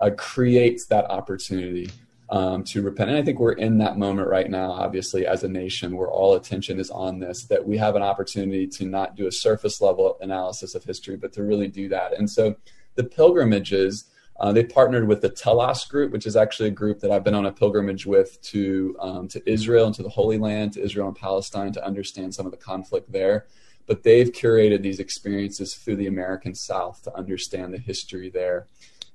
uh, 0.00 0.10
creates 0.16 0.86
that 0.86 1.04
opportunity 1.10 1.90
um, 2.30 2.64
to 2.64 2.82
repent. 2.82 3.10
And 3.10 3.18
I 3.18 3.22
think 3.22 3.38
we're 3.38 3.52
in 3.52 3.78
that 3.78 3.98
moment 3.98 4.28
right 4.28 4.50
now, 4.50 4.72
obviously, 4.72 5.26
as 5.26 5.44
a 5.44 5.48
nation 5.48 5.96
where 5.96 6.10
all 6.10 6.34
attention 6.34 6.80
is 6.80 6.90
on 6.90 7.20
this, 7.20 7.44
that 7.44 7.66
we 7.66 7.76
have 7.78 7.94
an 7.94 8.02
opportunity 8.02 8.66
to 8.68 8.84
not 8.84 9.14
do 9.14 9.26
a 9.26 9.32
surface 9.32 9.80
level 9.80 10.18
analysis 10.20 10.74
of 10.74 10.84
history, 10.84 11.16
but 11.16 11.32
to 11.34 11.44
really 11.44 11.68
do 11.68 11.88
that. 11.88 12.18
And 12.18 12.28
so 12.28 12.56
the 12.96 13.04
pilgrimages, 13.04 14.10
uh, 14.40 14.52
they 14.52 14.64
partnered 14.64 15.06
with 15.06 15.20
the 15.22 15.28
Telos 15.28 15.84
group, 15.84 16.12
which 16.12 16.26
is 16.26 16.36
actually 16.36 16.68
a 16.68 16.72
group 16.72 16.98
that 17.00 17.12
I've 17.12 17.24
been 17.24 17.34
on 17.34 17.46
a 17.46 17.52
pilgrimage 17.52 18.06
with 18.06 18.42
to, 18.42 18.96
um, 19.00 19.28
to 19.28 19.50
Israel 19.50 19.86
and 19.86 19.94
to 19.94 20.02
the 20.02 20.08
Holy 20.08 20.38
Land, 20.38 20.72
to 20.72 20.82
Israel 20.82 21.08
and 21.08 21.16
Palestine, 21.16 21.72
to 21.72 21.86
understand 21.86 22.34
some 22.34 22.46
of 22.46 22.52
the 22.52 22.58
conflict 22.58 23.12
there. 23.12 23.46
But 23.86 24.02
they've 24.02 24.32
curated 24.32 24.82
these 24.82 24.98
experiences 24.98 25.76
through 25.76 25.96
the 25.96 26.08
American 26.08 26.56
South 26.56 27.02
to 27.04 27.16
understand 27.16 27.72
the 27.72 27.78
history 27.78 28.30
there. 28.30 28.66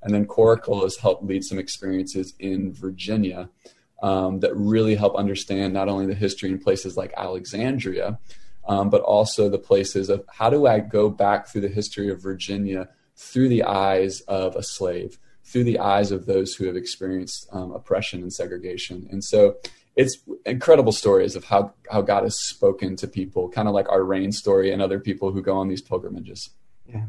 And 0.04 0.14
then 0.14 0.26
Coracle 0.26 0.84
has 0.84 0.98
helped 0.98 1.24
lead 1.24 1.44
some 1.44 1.60
experiences 1.60 2.34
in 2.40 2.74
Virginia 2.74 3.50
um, 4.02 4.40
that 4.40 4.56
really 4.56 4.96
help 4.96 5.16
understand 5.16 5.74
not 5.74 5.90
only 5.90 6.08
the 6.08 6.16
history 6.16 6.50
in 6.50 6.60
places 6.60 6.98
like 6.98 7.14
Alexandria, 7.16 8.20
um, 8.68 8.90
but 8.90 9.02
also 9.02 9.50
the 9.50 9.60
places 9.60 10.10
of 10.10 10.24
how 10.28 10.50
do 10.50 10.68
I 10.68 10.80
go 10.80 11.10
back 11.10 11.48
through 11.48 11.62
the 11.62 11.68
history 11.68 12.10
of 12.10 12.22
Virginia 12.22 12.90
through 13.16 13.50
the 13.50 13.64
eyes 13.64 14.22
of 14.22 14.56
a 14.56 14.64
slave, 14.64 15.20
through 15.44 15.64
the 15.64 15.80
eyes 15.80 16.12
of 16.12 16.26
those 16.26 16.56
who 16.56 16.66
have 16.66 16.76
experienced 16.76 17.48
um, 17.52 17.72
oppression 17.72 18.22
and 18.22 18.34
segregation. 18.34 19.08
And 19.12 19.24
so 19.24 19.58
it's 19.96 20.18
incredible 20.46 20.92
stories 20.92 21.36
of 21.36 21.44
how 21.44 21.74
how 21.92 22.02
God 22.02 22.24
has 22.24 22.40
spoken 22.40 22.96
to 22.98 23.08
people, 23.08 23.50
kind 23.50 23.68
of 23.68 23.74
like 23.74 23.90
our 23.90 24.04
rain 24.04 24.32
story 24.32 24.72
and 24.72 24.82
other 24.82 25.00
people 25.00 25.32
who 25.32 25.42
go 25.42 25.58
on 25.58 25.68
these 25.68 25.82
pilgrimages. 25.82 26.50
Yeah. 26.88 27.06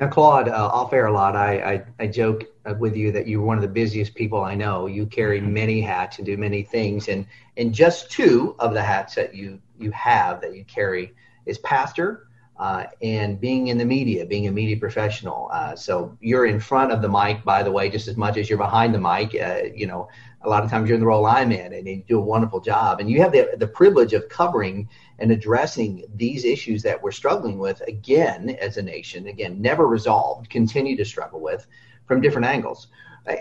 Now, 0.00 0.08
Claude, 0.08 0.48
uh, 0.48 0.70
off 0.72 0.92
air 0.92 1.06
a 1.06 1.12
lot, 1.12 1.36
I, 1.36 1.58
I, 1.58 1.84
I 2.00 2.06
joke 2.06 2.44
uh, 2.64 2.74
with 2.78 2.96
you 2.96 3.12
that 3.12 3.28
you're 3.28 3.42
one 3.42 3.58
of 3.58 3.62
the 3.62 3.68
busiest 3.68 4.14
people 4.14 4.42
I 4.42 4.54
know. 4.54 4.86
You 4.86 5.06
carry 5.06 5.40
mm-hmm. 5.40 5.52
many 5.52 5.80
hats 5.80 6.16
and 6.18 6.26
do 6.26 6.36
many 6.36 6.62
things, 6.62 7.08
and 7.08 7.26
and 7.56 7.74
just 7.74 8.10
two 8.10 8.56
of 8.58 8.72
the 8.72 8.82
hats 8.82 9.14
that 9.16 9.34
you 9.34 9.60
you 9.78 9.90
have 9.90 10.40
that 10.40 10.54
you 10.56 10.64
carry 10.64 11.12
is 11.44 11.58
pastor 11.58 12.28
uh, 12.58 12.84
and 13.02 13.40
being 13.40 13.68
in 13.68 13.76
the 13.76 13.84
media, 13.84 14.24
being 14.24 14.46
a 14.46 14.52
media 14.52 14.76
professional. 14.76 15.50
Uh, 15.52 15.74
so 15.74 16.16
you're 16.20 16.46
in 16.46 16.60
front 16.60 16.92
of 16.92 17.02
the 17.02 17.08
mic, 17.08 17.44
by 17.44 17.62
the 17.62 17.72
way, 17.72 17.90
just 17.90 18.08
as 18.08 18.16
much 18.16 18.36
as 18.36 18.48
you're 18.48 18.58
behind 18.58 18.94
the 18.94 19.00
mic. 19.00 19.34
Uh, 19.34 19.68
you 19.74 19.86
know, 19.86 20.08
a 20.42 20.48
lot 20.48 20.62
of 20.62 20.70
times 20.70 20.88
you're 20.88 20.94
in 20.94 21.00
the 21.00 21.06
role 21.06 21.26
I'm 21.26 21.52
in, 21.52 21.72
and 21.72 21.86
you 21.86 22.04
do 22.06 22.18
a 22.18 22.22
wonderful 22.22 22.60
job. 22.60 23.00
And 23.00 23.10
you 23.10 23.20
have 23.20 23.32
the 23.32 23.50
the 23.58 23.66
privilege 23.66 24.12
of 24.12 24.28
covering 24.28 24.88
and 25.22 25.30
addressing 25.30 26.04
these 26.16 26.44
issues 26.44 26.82
that 26.82 27.00
we're 27.00 27.12
struggling 27.12 27.58
with 27.58 27.80
again 27.86 28.50
as 28.60 28.76
a 28.76 28.82
nation. 28.82 29.28
Again, 29.28 29.62
never 29.62 29.86
resolved, 29.86 30.50
continue 30.50 30.96
to 30.96 31.04
struggle 31.04 31.40
with 31.40 31.66
from 32.06 32.20
different 32.20 32.48
angles. 32.48 32.88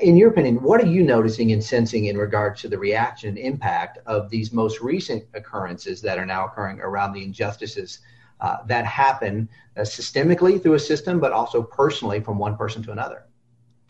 In 0.03 0.15
your 0.15 0.29
opinion, 0.29 0.61
what 0.61 0.79
are 0.79 0.85
you 0.85 1.03
noticing 1.03 1.51
and 1.51 1.63
sensing 1.63 2.05
in 2.05 2.15
regards 2.15 2.61
to 2.61 2.69
the 2.69 2.77
reaction 2.77 3.29
and 3.29 3.37
impact 3.39 3.97
of 4.05 4.29
these 4.29 4.53
most 4.53 4.79
recent 4.79 5.23
occurrences 5.33 6.01
that 6.03 6.19
are 6.19 6.25
now 6.25 6.45
occurring 6.45 6.79
around 6.81 7.13
the 7.13 7.23
injustices 7.23 7.99
uh, 8.41 8.57
that 8.67 8.85
happen 8.85 9.49
uh, 9.75 9.81
systemically 9.81 10.61
through 10.61 10.75
a 10.75 10.79
system, 10.79 11.19
but 11.19 11.31
also 11.31 11.63
personally 11.63 12.19
from 12.19 12.37
one 12.37 12.55
person 12.55 12.83
to 12.83 12.91
another. 12.91 13.25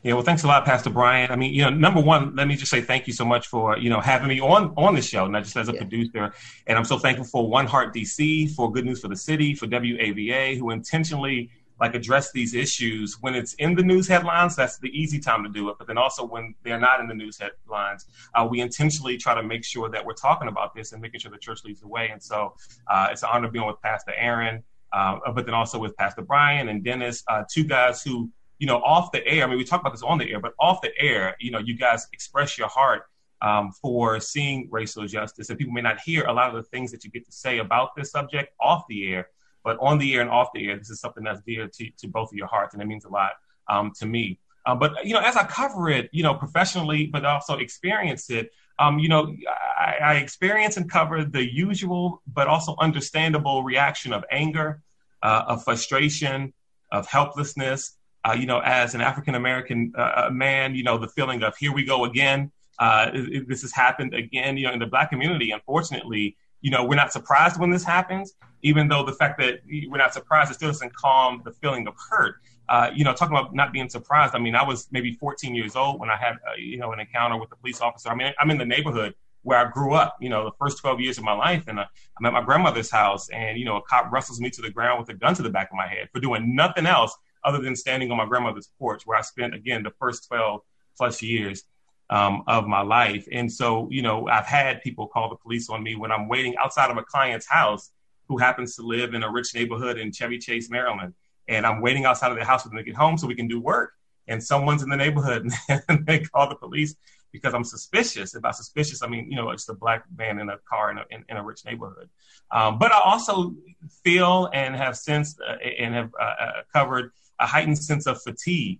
Yeah, 0.04 0.14
well, 0.14 0.24
thanks 0.24 0.44
a 0.44 0.48
lot, 0.48 0.66
Pastor 0.66 0.90
Brian. 0.90 1.30
I 1.30 1.36
mean, 1.36 1.54
you 1.54 1.62
know, 1.62 1.70
number 1.70 2.02
one, 2.02 2.36
let 2.36 2.48
me 2.48 2.56
just 2.56 2.72
say 2.72 2.82
thank 2.82 3.06
you 3.06 3.14
so 3.14 3.24
much 3.24 3.48
for 3.48 3.78
you 3.78 3.90
know 3.90 4.00
having 4.00 4.30
me 4.30 4.42
on 4.42 4.74
on 4.76 4.96
the 4.96 5.02
show, 5.02 5.28
not 5.28 5.44
just 5.44 5.56
as 5.56 5.70
a 5.70 5.74
yeah. 5.74 5.78
producer. 5.78 6.34
And 6.66 6.78
I'm 6.78 6.86
so 6.86 6.98
thankful 6.98 7.26
for 7.26 7.48
One 7.48 7.68
Heart 7.68 7.94
DC, 7.94 8.52
for 8.56 8.72
Good 8.72 8.86
News 8.86 9.00
for 9.00 9.10
the 9.10 9.16
City, 9.16 9.54
for 9.54 9.68
WAVA, 9.68 10.58
who 10.58 10.72
intentionally 10.72 11.52
like 11.80 11.96
address 11.96 12.32
these 12.32 12.54
issues 12.54 13.18
when 13.22 13.34
it's 13.34 13.54
in 13.56 13.74
the 13.74 13.82
news 13.82 14.08
headlines 14.08 14.56
that's 14.56 14.78
the 14.78 14.90
easy 14.90 15.20
time 15.20 15.44
to 15.44 15.50
do 15.50 15.68
it 15.70 15.76
but 15.80 15.88
then 15.88 15.98
also 15.98 16.24
when 16.24 16.54
they're 16.64 16.80
not 16.80 17.00
in 17.00 17.08
the 17.08 17.14
news 17.14 17.40
headlines 17.40 18.06
uh, 18.36 18.48
we 18.48 18.62
intentionally 18.62 19.18
try 19.18 19.34
to 19.34 19.42
make 19.42 19.66
sure 19.66 19.90
that 19.90 20.06
we're 20.06 20.14
talking 20.14 20.48
about 20.48 20.76
this 20.76 20.92
and 20.92 21.02
making 21.02 21.20
sure 21.20 21.32
the 21.32 21.40
church 21.40 21.64
leads 21.66 21.82
the 21.82 21.88
way 21.88 22.10
and 22.10 22.22
so 22.22 22.54
uh, 22.88 23.08
it's 23.10 23.24
an 23.24 23.30
honor 23.34 23.50
being 23.50 23.66
with 23.66 23.82
pastor 23.82 24.14
aaron 24.16 24.64
uh, 24.94 25.18
but 25.34 25.46
then 25.46 25.56
also 25.56 25.80
with 25.80 25.98
pastor 25.98 26.22
brian 26.22 26.70
and 26.70 26.84
dennis 26.84 27.24
uh, 27.28 27.44
two 27.52 27.64
guys 27.64 28.04
who 28.04 28.30
you 28.62 28.68
know 28.68 28.78
off 28.78 29.12
the 29.12 29.22
air 29.28 29.44
i 29.44 29.48
mean 29.48 29.58
we 29.58 29.66
talk 29.66 29.82
about 29.82 29.94
this 29.94 30.04
on 30.04 30.18
the 30.18 30.32
air 30.32 30.40
but 30.40 30.54
off 30.60 30.78
the 30.82 30.92
air 30.98 31.36
you 31.40 31.52
know 31.54 31.60
you 31.60 31.76
guys 31.76 32.08
express 32.14 32.58
your 32.58 32.68
heart 32.68 33.04
um, 33.42 33.72
for 33.82 34.20
seeing 34.20 34.70
racial 34.72 35.06
justice 35.08 35.50
and 35.50 35.58
people 35.58 35.74
may 35.74 35.82
not 35.82 36.00
hear 36.00 36.26
a 36.26 36.34
lot 36.40 36.50
of 36.50 36.56
the 36.56 36.68
things 36.74 36.92
that 36.92 37.04
you 37.04 37.10
get 37.10 37.26
to 37.26 37.32
say 37.32 37.58
about 37.58 37.96
this 37.96 38.12
subject 38.12 38.54
off 38.60 38.84
the 38.88 39.12
air 39.14 39.28
but 39.64 39.78
on 39.80 39.98
the 39.98 40.16
air 40.16 40.22
and 40.22 40.30
off 40.30 40.50
the 40.54 40.68
air, 40.68 40.78
this 40.78 40.90
is 40.90 41.00
something 41.00 41.24
that's 41.24 41.42
dear 41.42 41.68
to, 41.68 41.90
to 41.98 42.08
both 42.08 42.32
of 42.32 42.38
your 42.38 42.48
hearts, 42.48 42.74
and 42.74 42.82
it 42.82 42.86
means 42.86 43.06
a 43.06 43.10
lot 43.10 43.32
um, 43.68 43.92
to 44.00 44.06
me. 44.06 44.40
Um, 44.66 44.80
but 44.80 45.06
you 45.06 45.14
know, 45.14 45.20
as 45.20 45.36
I 45.36 45.44
cover 45.44 45.90
it, 45.90 46.10
you 46.12 46.24
know, 46.24 46.36
professionally, 46.36 47.08
but 47.08 47.26
also 47.26 47.58
experience 47.58 48.30
it, 48.30 48.52
um, 48.80 49.00
you 49.00 49.10
know, 49.10 49.36
I, 49.78 49.98
I, 50.04 50.14
experience 50.16 50.78
and 50.78 50.90
cover 50.90 51.24
the 51.24 51.44
usual 51.44 52.22
but 52.32 52.48
also 52.48 52.76
understandable 52.80 53.64
reaction 53.64 54.14
of 54.14 54.24
anger, 54.32 54.82
uh, 55.22 55.44
of 55.48 55.64
frustration, 55.64 56.54
of 56.92 57.08
helplessness. 57.08 57.98
Uh, 58.24 58.34
you 58.34 58.46
know, 58.46 58.60
as 58.60 58.94
an 58.94 59.02
African 59.02 59.36
American 59.36 59.94
uh, 59.98 60.30
man, 60.32 60.76
you 60.76 60.84
know, 60.84 60.98
the 60.98 61.08
feeling 61.08 61.44
of 61.44 61.56
here 61.58 61.74
we 61.74 61.84
go 61.84 62.06
again. 62.06 62.52
Uh, 62.78 63.12
this 63.48 63.62
has 63.62 63.72
happened 63.72 64.14
again. 64.14 64.58
You 64.58 64.68
know, 64.68 64.74
in 64.74 64.80
the 64.80 64.86
Black 64.86 65.10
community, 65.10 65.52
unfortunately, 65.52 66.36
you 66.62 66.70
know, 66.70 66.84
we're 66.84 66.96
not 66.96 67.12
surprised 67.12 67.60
when 67.60 67.72
this 67.72 67.84
happens, 67.84 68.34
even 68.62 68.88
though 68.88 69.04
the 69.04 69.14
fact 69.14 69.40
that 69.40 69.62
we're 69.90 69.98
not 69.98 70.14
surprised, 70.14 70.52
it 70.52 70.56
still 70.56 70.70
doesn't 70.70 70.96
calm 70.96 71.42
the 71.44 71.52
feeling 71.52 71.88
of 71.88 71.96
hurt. 72.10 72.36
Uh, 72.70 72.90
you 72.94 73.04
know, 73.04 73.14
talking 73.14 73.36
about 73.36 73.54
not 73.54 73.74
being 73.74 73.90
surprised. 73.90 74.34
I 74.34 74.40
mean, 74.40 74.56
I 74.56 74.64
was 74.64 74.88
maybe 74.92 75.14
14 75.14 75.54
years 75.54 75.76
old 75.76 76.00
when 76.00 76.10
I 76.10 76.16
had, 76.16 76.34
uh, 76.34 76.56
you 76.58 76.78
know, 76.78 76.94
an 76.94 77.00
encounter 77.00 77.38
with 77.38 77.52
a 77.52 77.56
police 77.56 77.82
officer. 77.82 78.10
I 78.10 78.16
mean, 78.16 78.32
I'm 78.40 78.50
in 78.50 78.58
the 78.58 78.66
neighborhood 78.66 79.14
where 79.44 79.58
I 79.58 79.70
grew 79.70 79.94
up, 79.94 80.18
you 80.22 80.30
know, 80.30 80.46
the 80.46 80.52
first 80.60 80.78
12 80.78 81.02
years 81.02 81.18
of 81.18 81.24
my 81.24 81.34
life. 81.34 81.66
And 81.68 81.80
uh, 81.80 81.86
I'm 82.18 82.26
at 82.26 82.34
my 82.34 82.42
grandmother's 82.42 82.92
house 82.92 83.30
and, 83.30 83.58
you 83.58 83.66
know, 83.66 83.78
a 83.78 83.82
cop 83.82 84.12
wrestles 84.12 84.40
me 84.40 84.50
to 84.52 84.62
the 84.62 84.70
ground 84.70 85.00
with 85.00 85.10
a 85.10 85.16
gun 85.16 85.34
to 85.36 85.42
the 85.42 85.50
back 85.50 85.70
of 85.72 85.76
my 85.76 85.88
head 85.88 86.10
for 86.14 86.20
doing 86.20 86.56
nothing 86.56 86.86
else 86.86 87.18
other 87.44 87.60
than 87.60 87.76
standing 87.76 88.12
on 88.12 88.18
my 88.18 88.26
grandmother's 88.26 88.70
porch 88.80 89.04
where 89.06 89.18
I 89.18 89.22
spent, 89.22 89.54
again, 89.54 89.84
the 89.84 89.92
first 90.00 90.28
12 90.28 90.62
plus 90.98 91.22
years 91.22 91.64
um, 92.10 92.44
of 92.48 92.68
my 92.68 92.82
life. 92.82 93.28
And 93.32 93.52
so, 93.52 93.88
you 93.90 94.02
know, 94.02 94.28
I've 94.28 94.46
had 94.46 94.82
people 94.82 95.08
call 95.08 95.30
the 95.30 95.38
police 95.38 95.70
on 95.70 95.82
me 95.82 95.96
when 95.96 96.12
I'm 96.12 96.28
waiting 96.28 96.56
outside 96.58 96.92
of 96.92 96.98
a 96.98 97.04
client's 97.04 97.48
house 97.48 97.92
who 98.28 98.38
happens 98.38 98.76
to 98.76 98.82
live 98.82 99.14
in 99.14 99.24
a 99.24 99.32
rich 99.32 99.56
neighborhood 99.56 99.98
in 99.98 100.12
Chevy 100.12 100.38
Chase, 100.38 100.70
Maryland. 100.70 101.14
And 101.48 101.66
I'm 101.66 101.82
waiting 101.82 102.06
outside 102.06 102.32
of 102.32 102.38
their 102.38 102.46
house 102.46 102.64
for 102.64 102.70
them 102.70 102.78
to 102.78 102.84
get 102.84 102.96
home 102.96 103.18
so 103.18 103.28
we 103.28 103.36
can 103.36 103.48
do 103.48 103.60
work. 103.60 103.94
And 104.28 104.44
someone's 104.44 104.84
in 104.84 104.90
the 104.90 104.98
neighborhood 104.98 105.50
and 105.88 106.06
they 106.06 106.20
call 106.20 106.48
the 106.48 106.56
police 106.56 106.96
because 107.32 107.54
I'm 107.54 107.64
suspicious. 107.64 108.36
If 108.36 108.44
I'm 108.44 108.54
suspicious, 108.54 109.02
I 109.02 109.08
mean, 109.08 109.30
you 109.30 109.36
know, 109.36 109.52
it's 109.52 109.68
a 109.70 109.74
black 109.74 110.04
man 110.16 110.40
in 110.40 110.50
a 110.50 110.58
car 110.70 110.92
in 110.92 110.98
a, 110.98 111.06
in, 111.10 111.26
in 111.30 111.38
a 111.38 111.44
rich 111.44 111.66
neighborhood. 111.66 112.10
Um, 112.52 112.78
but 112.78 112.92
I 112.92 113.00
also 113.00 113.56
feel 114.04 114.50
and 114.54 114.76
have 114.76 114.98
sensed 114.98 115.40
uh, 115.42 115.56
and 115.56 115.96
have 115.96 116.12
uh, 116.20 116.24
uh, 116.24 116.52
covered 116.74 117.12
a 117.42 117.46
heightened 117.46 117.78
sense 117.78 118.08
of 118.08 118.22
fatigue 118.22 118.80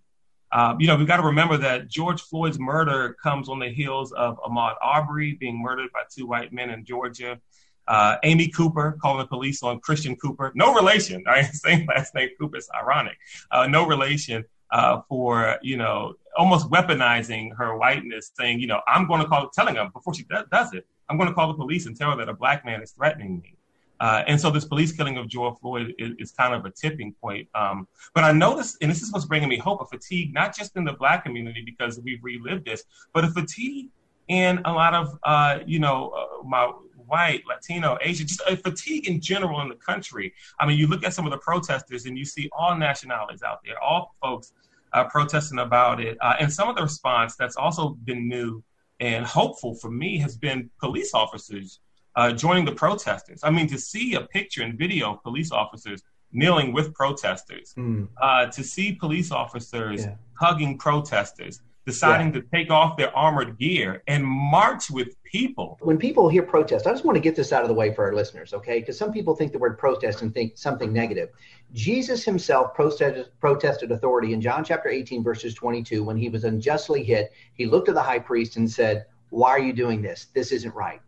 um, 0.54 0.82
you 0.82 0.88
know, 0.88 0.98
we've 0.98 1.08
got 1.08 1.18
to 1.18 1.24
remember 1.24 1.58
that 1.58 1.88
George 1.88 2.22
Floyd's 2.22 2.60
murder 2.60 3.16
comes 3.24 3.48
on 3.48 3.60
the 3.60 3.70
heels 3.70 4.12
of 4.12 4.38
Ahmaud 4.40 4.76
Arbery 4.82 5.34
being 5.34 5.62
murdered 5.62 5.92
by 5.94 6.02
two 6.14 6.28
white 6.28 6.52
men 6.52 6.70
in 6.70 6.84
Georgia. 6.84 7.40
Uh, 7.88 8.18
Amy 8.24 8.50
Cooper 8.50 8.98
calling 9.02 9.20
the 9.20 9.28
police 9.28 9.64
on 9.64 9.80
Christian 9.80 10.16
Cooper, 10.16 10.52
no 10.54 10.74
relation, 10.74 11.24
right? 11.28 11.46
Same 11.46 11.86
last 11.88 12.14
name, 12.14 12.30
Cooper. 12.40 12.58
It's 12.58 12.70
ironic. 12.76 13.18
Uh, 13.50 13.68
no 13.68 13.88
relation 13.88 14.44
uh, 14.72 15.02
for 15.08 15.58
you 15.62 15.78
know 15.78 16.16
almost 16.38 16.70
weaponizing 16.70 17.56
her 17.58 17.78
whiteness, 17.78 18.32
saying 18.38 18.60
you 18.60 18.68
know 18.68 18.82
I'm 18.88 19.08
going 19.08 19.22
to 19.22 19.28
call, 19.28 19.50
telling 19.50 19.76
them 19.76 19.90
before 19.94 20.14
she 20.14 20.26
does 20.52 20.74
it, 20.74 20.86
I'm 21.10 21.18
going 21.18 21.30
to 21.30 21.36
call 21.36 21.48
the 21.48 21.54
police 21.54 21.86
and 21.86 21.96
tell 21.96 22.12
her 22.12 22.18
that 22.18 22.30
a 22.30 22.34
black 22.34 22.66
man 22.66 22.82
is 22.82 22.92
threatening 22.92 23.40
me. 23.40 23.56
Uh, 24.02 24.24
and 24.26 24.42
so 24.42 24.50
this 24.50 24.66
police 24.66 24.92
killing 24.92 25.18
of 25.18 25.28
George 25.28 25.56
Floyd 25.62 25.94
is, 26.00 26.14
is 26.18 26.32
kind 26.32 26.56
of 26.56 26.66
a 26.66 26.72
tipping 26.72 27.14
point. 27.22 27.48
Um, 27.54 27.88
but 28.16 28.24
I 28.24 28.32
noticed, 28.32 28.78
and 28.82 28.90
this 28.90 29.04
is 29.04 29.14
what's 29.14 29.26
bringing 29.26 29.48
me 29.48 29.60
hope, 29.60 29.80
a 29.80 29.86
fatigue, 29.86 30.34
not 30.34 30.58
just 30.58 30.76
in 30.76 30.84
the 30.84 30.94
black 30.94 31.24
community 31.24 31.62
because 31.64 32.00
we've 32.04 32.24
relived 32.24 32.66
this, 32.66 32.84
but 33.14 33.24
a 33.24 33.28
fatigue 33.28 33.90
in 34.28 34.60
a 34.66 34.74
lot 34.74 34.96
of, 34.96 35.20
uh, 35.24 35.60
you 35.68 35.78
know, 35.78 36.10
uh, 36.10 36.44
my 36.44 36.72
white, 37.06 37.44
Latino, 37.48 37.98
Asian, 38.02 38.26
just 38.26 38.42
a 38.48 38.58
fatigue 38.58 39.08
in 39.08 39.22
general 39.22 39.62
in 39.62 39.70
the 39.70 39.76
country. 39.76 40.34
I 40.60 40.66
mean, 40.66 40.80
you 40.80 40.88
look 40.88 41.04
at 41.04 41.14
some 41.14 41.28
of 41.28 41.32
the 41.32 41.38
protesters 41.38 42.08
and 42.08 42.18
you 42.18 42.26
see 42.26 42.50
all 42.54 42.76
nationalities 42.76 43.44
out 43.44 43.60
there, 43.64 43.80
all 43.84 44.16
folks 44.20 44.54
uh, 44.94 45.04
protesting 45.04 45.60
about 45.60 46.02
it. 46.02 46.18
Uh, 46.22 46.34
and 46.40 46.52
some 46.52 46.70
of 46.70 46.76
the 46.76 46.82
response 46.82 47.36
that's 47.36 47.56
also 47.56 47.90
been 48.04 48.28
new 48.28 48.64
and 49.00 49.26
hopeful 49.26 49.76
for 49.76 49.92
me 49.92 50.18
has 50.18 50.38
been 50.38 50.70
police 50.80 51.14
officers 51.14 51.80
uh, 52.16 52.32
joining 52.32 52.66
the 52.66 52.72
protesters. 52.72 53.42
I 53.44 53.50
mean, 53.50 53.68
to 53.68 53.78
see 53.78 54.16
a 54.16 54.22
picture 54.22 54.64
and 54.64 54.78
video 54.78 55.14
of 55.14 55.24
police 55.24 55.52
officers 55.52 56.04
kneeling 56.34 56.74
with 56.74 56.94
protesters, 56.94 57.74
mm. 57.78 58.08
uh, 58.22 58.48
to 58.48 58.64
see 58.64 58.94
police 58.94 59.32
officers 59.32 60.06
yeah. 60.06 60.16
hugging 60.34 60.78
protesters, 60.78 61.62
deciding 61.86 62.28
yeah. 62.28 62.40
to 62.40 62.48
take 62.54 62.70
off 62.70 62.96
their 62.96 63.16
armored 63.16 63.58
gear 63.58 64.04
and 64.08 64.24
march 64.24 64.90
with 64.92 65.22
people. 65.24 65.78
When 65.82 65.98
people 65.98 66.30
hear 66.30 66.44
protest, 66.44 66.86
I 66.88 66.92
just 66.92 67.04
want 67.04 67.16
to 67.16 67.22
get 67.22 67.36
this 67.36 67.52
out 67.52 67.64
of 67.64 67.70
the 67.70 67.74
way 67.74 67.94
for 67.94 68.06
our 68.06 68.14
listeners, 68.14 68.54
okay? 68.54 68.80
Because 68.80 68.98
some 68.98 69.12
people 69.12 69.36
think 69.36 69.52
the 69.52 69.60
word 69.60 69.78
protest 69.78 70.22
and 70.22 70.34
think 70.34 70.58
something 70.58 70.94
negative. 70.94 71.30
Jesus 71.74 72.24
himself 72.24 72.74
protested, 72.76 73.28
protested 73.40 73.92
authority 73.92 74.34
in 74.34 74.42
John 74.42 74.64
chapter 74.64 74.90
18, 74.90 75.24
verses 75.24 75.54
22. 75.56 76.04
When 76.04 76.18
he 76.18 76.30
was 76.30 76.44
unjustly 76.44 77.04
hit, 77.04 77.34
he 77.54 77.66
looked 77.66 77.90
at 77.90 77.96
the 77.96 78.04
high 78.04 78.20
priest 78.20 78.58
and 78.58 78.70
said, 78.70 79.06
Why 79.30 79.50
are 79.50 79.60
you 79.60 79.74
doing 79.74 80.02
this? 80.02 80.28
This 80.34 80.52
isn't 80.52 80.76
right. 80.76 81.02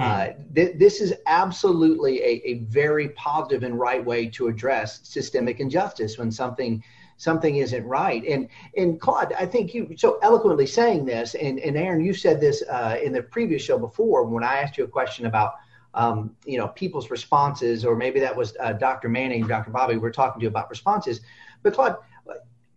Uh, 0.00 0.32
th- 0.54 0.78
this 0.78 1.00
is 1.00 1.12
absolutely 1.26 2.20
a, 2.20 2.42
a, 2.44 2.54
very 2.60 3.10
positive 3.10 3.62
and 3.62 3.78
right 3.78 4.02
way 4.02 4.26
to 4.26 4.48
address 4.48 5.00
systemic 5.06 5.60
injustice 5.60 6.16
when 6.16 6.32
something 6.32 6.82
something 7.18 7.56
isn't 7.56 7.86
right. 7.86 8.24
And 8.24 8.48
and 8.78 8.98
Claude, 8.98 9.34
I 9.34 9.44
think 9.44 9.74
you 9.74 9.94
so 9.98 10.18
eloquently 10.22 10.66
saying 10.66 11.04
this, 11.04 11.34
and, 11.34 11.58
and 11.58 11.76
Aaron, 11.76 12.02
you 12.02 12.14
said 12.14 12.40
this 12.40 12.62
uh, 12.70 12.98
in 13.02 13.12
the 13.12 13.22
previous 13.22 13.62
show 13.62 13.78
before 13.78 14.24
when 14.24 14.42
I 14.42 14.56
asked 14.60 14.78
you 14.78 14.84
a 14.84 14.88
question 14.88 15.26
about 15.26 15.56
um, 15.92 16.34
you 16.46 16.56
know 16.56 16.68
people's 16.68 17.10
responses, 17.10 17.84
or 17.84 17.94
maybe 17.94 18.20
that 18.20 18.34
was 18.34 18.56
uh, 18.58 18.72
Dr. 18.72 19.10
Manning, 19.10 19.46
Dr. 19.46 19.70
Bobby, 19.70 19.94
we 19.94 19.98
we're 20.00 20.12
talking 20.12 20.40
to 20.40 20.44
you 20.44 20.48
about 20.48 20.70
responses. 20.70 21.20
But 21.62 21.74
Claude, 21.74 21.96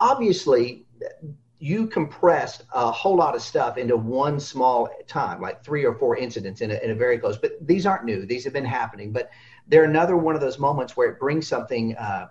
obviously 0.01 0.85
you 1.63 1.87
compressed 1.87 2.65
a 2.73 2.91
whole 2.91 3.15
lot 3.15 3.35
of 3.35 3.41
stuff 3.41 3.77
into 3.77 3.95
one 3.95 4.37
small 4.37 4.89
time, 5.07 5.39
like 5.39 5.63
three 5.63 5.85
or 5.85 5.95
four 5.95 6.17
incidents 6.17 6.59
in 6.59 6.71
a, 6.71 6.73
in 6.83 6.91
a 6.91 6.95
very 6.95 7.17
close. 7.17 7.37
But 7.37 7.53
these 7.65 7.85
aren't 7.85 8.03
new; 8.03 8.25
these 8.25 8.43
have 8.43 8.51
been 8.51 8.65
happening. 8.65 9.13
But 9.13 9.29
they're 9.69 9.85
another 9.85 10.17
one 10.17 10.35
of 10.35 10.41
those 10.41 10.59
moments 10.59 10.97
where 10.97 11.09
it 11.09 11.21
brings 11.21 11.47
something 11.47 11.95
uh, 11.95 12.27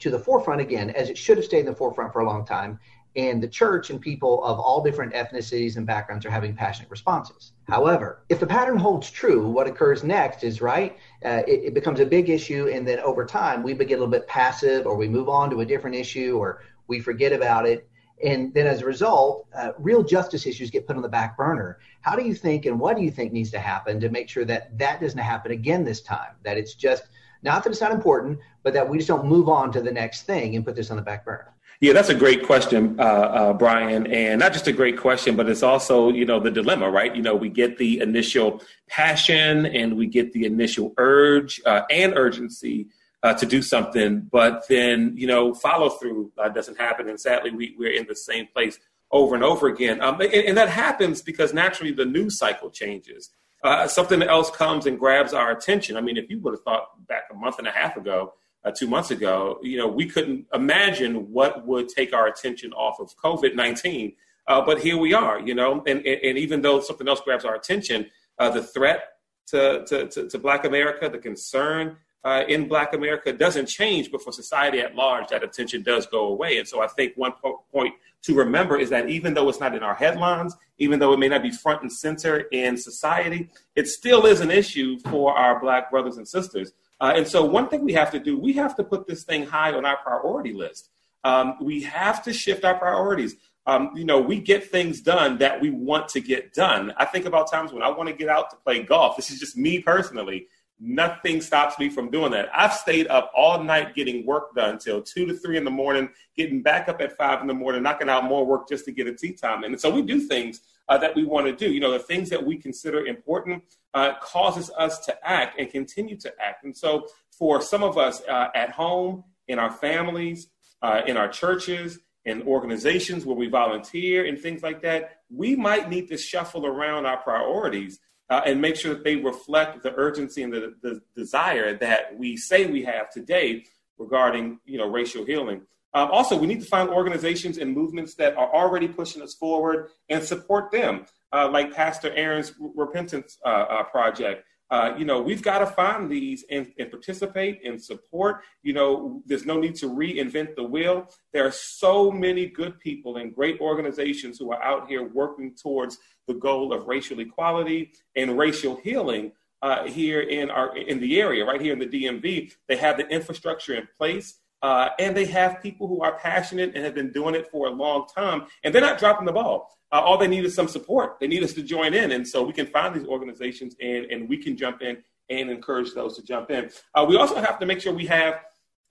to 0.00 0.10
the 0.10 0.18
forefront 0.18 0.60
again, 0.60 0.90
as 0.90 1.10
it 1.10 1.16
should 1.16 1.36
have 1.36 1.46
stayed 1.46 1.60
in 1.60 1.66
the 1.66 1.76
forefront 1.76 2.12
for 2.12 2.22
a 2.22 2.26
long 2.26 2.44
time. 2.44 2.80
and 3.14 3.42
the 3.42 3.46
church 3.46 3.90
and 3.90 4.00
people 4.00 4.42
of 4.42 4.58
all 4.58 4.82
different 4.82 5.12
ethnicities 5.12 5.76
and 5.76 5.86
backgrounds 5.86 6.26
are 6.26 6.30
having 6.30 6.56
passionate 6.56 6.90
responses. 6.90 7.52
However, 7.68 8.24
if 8.30 8.40
the 8.40 8.46
pattern 8.46 8.78
holds 8.78 9.10
true, 9.10 9.48
what 9.48 9.66
occurs 9.68 10.02
next 10.02 10.42
is 10.42 10.62
right, 10.62 10.96
uh, 11.24 11.42
it, 11.46 11.66
it, 11.66 11.74
becomes 11.74 12.00
a 12.00 12.06
big 12.06 12.30
issue, 12.30 12.68
and 12.72 12.88
then 12.88 12.98
over 13.00 13.26
time 13.26 13.62
we 13.62 13.74
get 13.74 13.84
a 13.84 14.02
little 14.02 14.08
bit 14.08 14.26
passive, 14.26 14.86
or 14.86 14.96
we 14.96 15.08
move 15.08 15.28
on 15.28 15.50
to 15.50 15.60
a 15.60 15.64
different 15.64 15.94
issue, 15.94 16.38
or 16.38 16.62
we 16.88 16.98
forget 16.98 17.32
about 17.32 17.68
it. 17.68 17.86
And 18.22 18.54
then 18.54 18.66
as 18.66 18.82
a 18.82 18.86
result, 18.86 19.46
uh, 19.54 19.72
real 19.78 20.02
justice 20.02 20.46
issues 20.46 20.70
get 20.70 20.86
put 20.86 20.96
on 20.96 21.02
the 21.02 21.08
back 21.08 21.36
burner. 21.36 21.78
How 22.02 22.14
do 22.14 22.24
you 22.24 22.34
think, 22.34 22.66
and 22.66 22.78
what 22.78 22.96
do 22.96 23.02
you 23.02 23.10
think 23.10 23.32
needs 23.32 23.50
to 23.50 23.58
happen 23.58 23.98
to 24.00 24.08
make 24.08 24.28
sure 24.28 24.44
that 24.44 24.78
that 24.78 25.00
doesn't 25.00 25.18
happen 25.18 25.52
again 25.52 25.84
this 25.84 26.00
time? 26.00 26.32
That 26.44 26.56
it's 26.56 26.74
just 26.74 27.04
not 27.42 27.64
that 27.64 27.70
it's 27.70 27.80
not 27.80 27.92
important, 27.92 28.38
but 28.62 28.72
that 28.74 28.88
we 28.88 28.98
just 28.98 29.08
don't 29.08 29.26
move 29.26 29.48
on 29.48 29.72
to 29.72 29.80
the 29.80 29.90
next 29.90 30.22
thing 30.22 30.54
and 30.54 30.64
put 30.64 30.76
this 30.76 30.90
on 30.90 30.96
the 30.96 31.02
back 31.02 31.24
burner. 31.24 31.52
Yeah, 31.80 31.92
that's 31.92 32.10
a 32.10 32.14
great 32.14 32.44
question, 32.44 32.94
uh, 33.00 33.02
uh, 33.02 33.52
Brian, 33.54 34.06
and 34.06 34.38
not 34.38 34.52
just 34.52 34.68
a 34.68 34.72
great 34.72 34.96
question, 34.96 35.34
but 35.34 35.48
it's 35.48 35.64
also 35.64 36.10
you 36.10 36.24
know 36.24 36.38
the 36.38 36.50
dilemma, 36.50 36.88
right? 36.88 37.14
You 37.14 37.22
know, 37.22 37.34
we 37.34 37.48
get 37.48 37.76
the 37.76 37.98
initial 37.98 38.62
passion 38.88 39.66
and 39.66 39.96
we 39.96 40.06
get 40.06 40.32
the 40.32 40.46
initial 40.46 40.94
urge 40.96 41.60
uh, 41.66 41.82
and 41.90 42.12
urgency 42.16 42.86
uh, 43.22 43.34
to 43.34 43.46
do 43.46 43.62
something, 43.62 44.28
but 44.30 44.64
then 44.68 45.14
you 45.16 45.26
know 45.26 45.54
follow 45.54 45.90
through 45.90 46.32
uh, 46.38 46.48
doesn't 46.48 46.78
happen, 46.78 47.08
and 47.08 47.20
sadly 47.20 47.50
we, 47.50 47.74
we're 47.78 47.92
in 47.92 48.06
the 48.08 48.16
same 48.16 48.46
place 48.48 48.78
over 49.10 49.34
and 49.34 49.44
over 49.44 49.68
again, 49.68 50.00
um, 50.00 50.20
and, 50.20 50.32
and, 50.32 50.56
that 50.56 50.68
happens 50.68 51.22
because 51.22 51.52
naturally 51.52 51.92
the 51.92 52.04
news 52.04 52.38
cycle 52.38 52.70
changes. 52.70 53.30
Uh, 53.62 53.86
something 53.86 54.22
else 54.22 54.50
comes 54.50 54.86
and 54.86 54.98
grabs 54.98 55.32
our 55.32 55.52
attention. 55.52 55.96
I 55.96 56.00
mean, 56.00 56.16
if 56.16 56.28
you 56.28 56.40
would 56.40 56.52
have 56.54 56.62
thought 56.62 57.06
back 57.06 57.24
a 57.30 57.34
month 57.34 57.60
and 57.60 57.68
a 57.68 57.70
half 57.70 57.96
ago 57.96 58.32
uh, 58.64 58.72
two 58.72 58.88
months 58.88 59.12
ago, 59.12 59.60
you 59.62 59.78
know, 59.78 59.86
we 59.86 60.06
couldn't 60.06 60.46
imagine 60.52 61.30
what 61.30 61.64
would 61.64 61.88
take 61.88 62.12
our 62.12 62.26
attention 62.26 62.72
off 62.72 62.98
of 62.98 63.16
COVID 63.16 63.54
19. 63.54 64.14
Uh, 64.48 64.60
but 64.62 64.80
here 64.80 64.96
we 64.96 65.14
are, 65.14 65.38
you 65.38 65.54
know, 65.54 65.84
and, 65.86 66.04
and, 66.04 66.36
even 66.36 66.62
though 66.62 66.80
something 66.80 67.06
else 67.06 67.20
grabs 67.20 67.44
our 67.44 67.54
attention, 67.54 68.10
uh, 68.40 68.50
the 68.50 68.62
threat 68.62 69.04
to, 69.46 69.84
to, 69.86 70.08
to, 70.08 70.28
to, 70.28 70.38
Black 70.38 70.64
America, 70.64 71.08
the 71.08 71.18
concern 71.18 71.96
uh, 72.24 72.44
in 72.48 72.68
Black 72.68 72.94
America 72.94 73.32
doesn't 73.32 73.68
change, 73.68 74.10
but 74.10 74.22
for 74.22 74.32
society 74.32 74.80
at 74.80 74.94
large, 74.94 75.28
that 75.28 75.42
attention 75.42 75.82
does 75.82 76.06
go 76.06 76.26
away. 76.26 76.58
And 76.58 76.68
so 76.68 76.80
I 76.80 76.86
think 76.86 77.14
one 77.16 77.32
po- 77.32 77.64
point 77.72 77.94
to 78.22 78.34
remember 78.34 78.78
is 78.78 78.90
that 78.90 79.08
even 79.08 79.34
though 79.34 79.48
it's 79.48 79.58
not 79.58 79.74
in 79.74 79.82
our 79.82 79.94
headlines, 79.94 80.54
even 80.78 81.00
though 81.00 81.12
it 81.12 81.18
may 81.18 81.28
not 81.28 81.42
be 81.42 81.50
front 81.50 81.82
and 81.82 81.92
center 81.92 82.38
in 82.52 82.76
society, 82.76 83.50
it 83.74 83.88
still 83.88 84.26
is 84.26 84.40
an 84.40 84.50
issue 84.50 84.98
for 85.00 85.36
our 85.36 85.58
Black 85.60 85.90
brothers 85.90 86.16
and 86.16 86.28
sisters. 86.28 86.72
Uh, 87.00 87.12
and 87.16 87.26
so, 87.26 87.44
one 87.44 87.68
thing 87.68 87.84
we 87.84 87.92
have 87.92 88.12
to 88.12 88.20
do, 88.20 88.38
we 88.38 88.52
have 88.52 88.76
to 88.76 88.84
put 88.84 89.08
this 89.08 89.24
thing 89.24 89.44
high 89.44 89.72
on 89.72 89.84
our 89.84 89.96
priority 89.96 90.52
list. 90.52 90.90
Um, 91.24 91.56
we 91.60 91.82
have 91.82 92.22
to 92.24 92.32
shift 92.32 92.64
our 92.64 92.78
priorities. 92.78 93.34
Um, 93.66 93.90
you 93.94 94.04
know, 94.04 94.20
we 94.20 94.40
get 94.40 94.70
things 94.70 95.00
done 95.00 95.38
that 95.38 95.60
we 95.60 95.70
want 95.70 96.08
to 96.08 96.20
get 96.20 96.52
done. 96.52 96.92
I 96.96 97.04
think 97.04 97.26
about 97.26 97.50
times 97.50 97.72
when 97.72 97.82
I 97.82 97.90
want 97.90 98.08
to 98.08 98.14
get 98.14 98.28
out 98.28 98.50
to 98.50 98.56
play 98.56 98.82
golf. 98.82 99.16
This 99.16 99.30
is 99.30 99.38
just 99.38 99.56
me 99.56 99.80
personally. 99.80 100.46
Nothing 100.84 101.40
stops 101.40 101.78
me 101.78 101.88
from 101.88 102.10
doing 102.10 102.32
that. 102.32 102.48
I've 102.52 102.72
stayed 102.72 103.06
up 103.06 103.30
all 103.36 103.62
night 103.62 103.94
getting 103.94 104.26
work 104.26 104.52
done 104.56 104.78
till 104.78 105.00
two 105.00 105.26
to 105.26 105.34
three 105.34 105.56
in 105.56 105.62
the 105.62 105.70
morning, 105.70 106.08
getting 106.36 106.60
back 106.60 106.88
up 106.88 107.00
at 107.00 107.16
five 107.16 107.40
in 107.40 107.46
the 107.46 107.54
morning, 107.54 107.84
knocking 107.84 108.08
out 108.08 108.24
more 108.24 108.44
work 108.44 108.68
just 108.68 108.84
to 108.86 108.92
get 108.92 109.06
a 109.06 109.14
tee 109.14 109.32
time. 109.32 109.62
And 109.62 109.80
so 109.80 109.90
we 109.90 110.02
do 110.02 110.18
things 110.18 110.60
uh, 110.88 110.98
that 110.98 111.14
we 111.14 111.24
want 111.24 111.46
to 111.46 111.54
do. 111.54 111.72
You 111.72 111.78
know, 111.78 111.92
the 111.92 112.00
things 112.00 112.28
that 112.30 112.44
we 112.44 112.56
consider 112.56 113.06
important 113.06 113.62
uh, 113.94 114.14
causes 114.20 114.72
us 114.76 114.98
to 115.06 115.16
act 115.22 115.60
and 115.60 115.70
continue 115.70 116.16
to 116.16 116.32
act. 116.40 116.64
And 116.64 116.76
so, 116.76 117.06
for 117.30 117.62
some 117.62 117.84
of 117.84 117.96
us 117.96 118.20
uh, 118.28 118.48
at 118.54 118.70
home, 118.70 119.22
in 119.48 119.58
our 119.58 119.70
families, 119.70 120.48
uh, 120.82 121.02
in 121.06 121.16
our 121.16 121.28
churches, 121.28 121.98
in 122.24 122.42
organizations 122.42 123.24
where 123.24 123.36
we 123.36 123.48
volunteer 123.48 124.26
and 124.26 124.38
things 124.38 124.62
like 124.62 124.82
that, 124.82 125.20
we 125.30 125.54
might 125.56 125.88
need 125.88 126.08
to 126.08 126.16
shuffle 126.16 126.66
around 126.66 127.06
our 127.06 127.18
priorities 127.18 128.00
uh, 128.32 128.40
and 128.46 128.62
make 128.62 128.76
sure 128.76 128.94
that 128.94 129.04
they 129.04 129.16
reflect 129.16 129.82
the 129.82 129.92
urgency 129.96 130.42
and 130.42 130.50
the, 130.54 130.74
the 130.80 131.02
desire 131.14 131.76
that 131.76 132.16
we 132.16 132.34
say 132.34 132.64
we 132.64 132.82
have 132.82 133.10
today 133.10 133.62
regarding, 133.98 134.58
you 134.64 134.78
know, 134.78 134.88
racial 134.88 135.22
healing. 135.26 135.60
Um, 135.92 136.10
also, 136.10 136.38
we 136.38 136.46
need 136.46 136.62
to 136.62 136.66
find 136.66 136.88
organizations 136.88 137.58
and 137.58 137.74
movements 137.74 138.14
that 138.14 138.34
are 138.38 138.50
already 138.50 138.88
pushing 138.88 139.20
us 139.20 139.34
forward 139.34 139.90
and 140.08 140.24
support 140.24 140.70
them, 140.72 141.04
uh, 141.30 141.50
like 141.52 141.74
Pastor 141.74 142.10
Aaron's 142.14 142.54
Repentance 142.58 143.36
uh, 143.44 143.48
uh, 143.48 143.82
Project. 143.82 144.46
Uh, 144.72 144.94
you 144.96 145.04
know, 145.04 145.20
we've 145.20 145.42
got 145.42 145.58
to 145.58 145.66
find 145.66 146.10
these 146.10 146.46
and, 146.50 146.72
and, 146.78 146.90
participate 146.90 147.60
and 147.62 147.80
support. 147.80 148.40
You 148.62 148.72
know, 148.72 149.22
there's 149.26 149.44
no 149.44 149.60
need 149.60 149.74
to 149.76 149.86
reinvent 149.86 150.56
the 150.56 150.64
wheel. 150.64 151.10
There 151.34 151.46
are 151.46 151.52
so 151.52 152.10
many 152.10 152.46
good 152.46 152.80
people 152.80 153.18
and 153.18 153.34
great 153.34 153.60
organizations 153.60 154.38
who 154.38 154.50
are 154.50 154.62
out 154.62 154.88
here 154.88 155.06
working 155.06 155.54
towards 155.54 155.98
the 156.26 156.32
goal 156.32 156.72
of 156.72 156.86
racial 156.86 157.20
equality 157.20 157.92
and 158.16 158.38
racial 158.38 158.76
healing. 158.76 159.32
Uh, 159.60 159.84
here 159.84 160.22
in 160.22 160.50
our 160.50 160.76
in 160.76 160.98
the 160.98 161.20
area, 161.20 161.44
right 161.44 161.60
here 161.60 161.72
in 161.72 161.78
the 161.78 161.86
DMV, 161.86 162.52
they 162.66 162.76
have 162.76 162.96
the 162.96 163.06
infrastructure 163.08 163.74
in 163.74 163.86
place. 163.96 164.40
Uh, 164.62 164.90
and 165.00 165.16
they 165.16 165.24
have 165.24 165.60
people 165.60 165.88
who 165.88 166.02
are 166.02 166.18
passionate 166.18 166.72
and 166.74 166.84
have 166.84 166.94
been 166.94 167.10
doing 167.10 167.34
it 167.34 167.50
for 167.50 167.66
a 167.66 167.70
long 167.70 168.06
time, 168.06 168.46
and 168.62 168.72
they're 168.72 168.80
not 168.80 168.98
dropping 168.98 169.26
the 169.26 169.32
ball. 169.32 169.68
Uh, 169.90 170.00
all 170.00 170.16
they 170.16 170.28
need 170.28 170.44
is 170.44 170.54
some 170.54 170.68
support. 170.68 171.18
They 171.20 171.26
need 171.26 171.42
us 171.42 171.52
to 171.54 171.62
join 171.62 171.94
in, 171.94 172.12
and 172.12 172.26
so 172.26 172.42
we 172.42 172.52
can 172.52 172.66
find 172.66 172.94
these 172.94 173.06
organizations 173.06 173.74
and 173.80 174.06
and 174.06 174.28
we 174.28 174.38
can 174.38 174.56
jump 174.56 174.80
in 174.82 175.02
and 175.28 175.50
encourage 175.50 175.92
those 175.94 176.16
to 176.16 176.22
jump 176.22 176.50
in. 176.50 176.70
Uh, 176.94 177.04
we 177.08 177.16
also 177.16 177.36
have 177.36 177.58
to 177.58 177.66
make 177.66 177.80
sure 177.80 177.92
we 177.92 178.06
have 178.06 178.40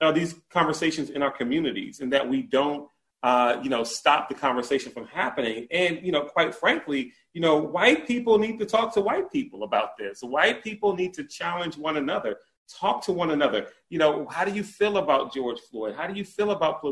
uh, 0.00 0.12
these 0.12 0.34
conversations 0.50 1.10
in 1.10 1.22
our 1.22 1.30
communities, 1.30 2.00
and 2.00 2.12
that 2.12 2.28
we 2.28 2.42
don't, 2.42 2.88
uh, 3.22 3.58
you 3.62 3.70
know, 3.70 3.82
stop 3.82 4.28
the 4.28 4.34
conversation 4.34 4.92
from 4.92 5.06
happening. 5.06 5.66
And 5.70 6.00
you 6.02 6.12
know, 6.12 6.22
quite 6.22 6.54
frankly, 6.54 7.12
you 7.32 7.40
know, 7.40 7.56
white 7.56 8.06
people 8.06 8.38
need 8.38 8.58
to 8.58 8.66
talk 8.66 8.92
to 8.94 9.00
white 9.00 9.32
people 9.32 9.62
about 9.62 9.96
this. 9.96 10.20
White 10.20 10.62
people 10.62 10.94
need 10.94 11.14
to 11.14 11.24
challenge 11.24 11.78
one 11.78 11.96
another 11.96 12.36
talk 12.78 13.04
to 13.04 13.12
one 13.12 13.30
another. 13.30 13.68
You 13.88 13.98
know, 13.98 14.26
how 14.28 14.44
do 14.44 14.52
you 14.52 14.62
feel 14.62 14.98
about 14.98 15.32
George 15.32 15.60
Floyd? 15.70 15.94
How 15.96 16.06
do 16.06 16.14
you 16.14 16.24
feel 16.24 16.50
about 16.50 16.84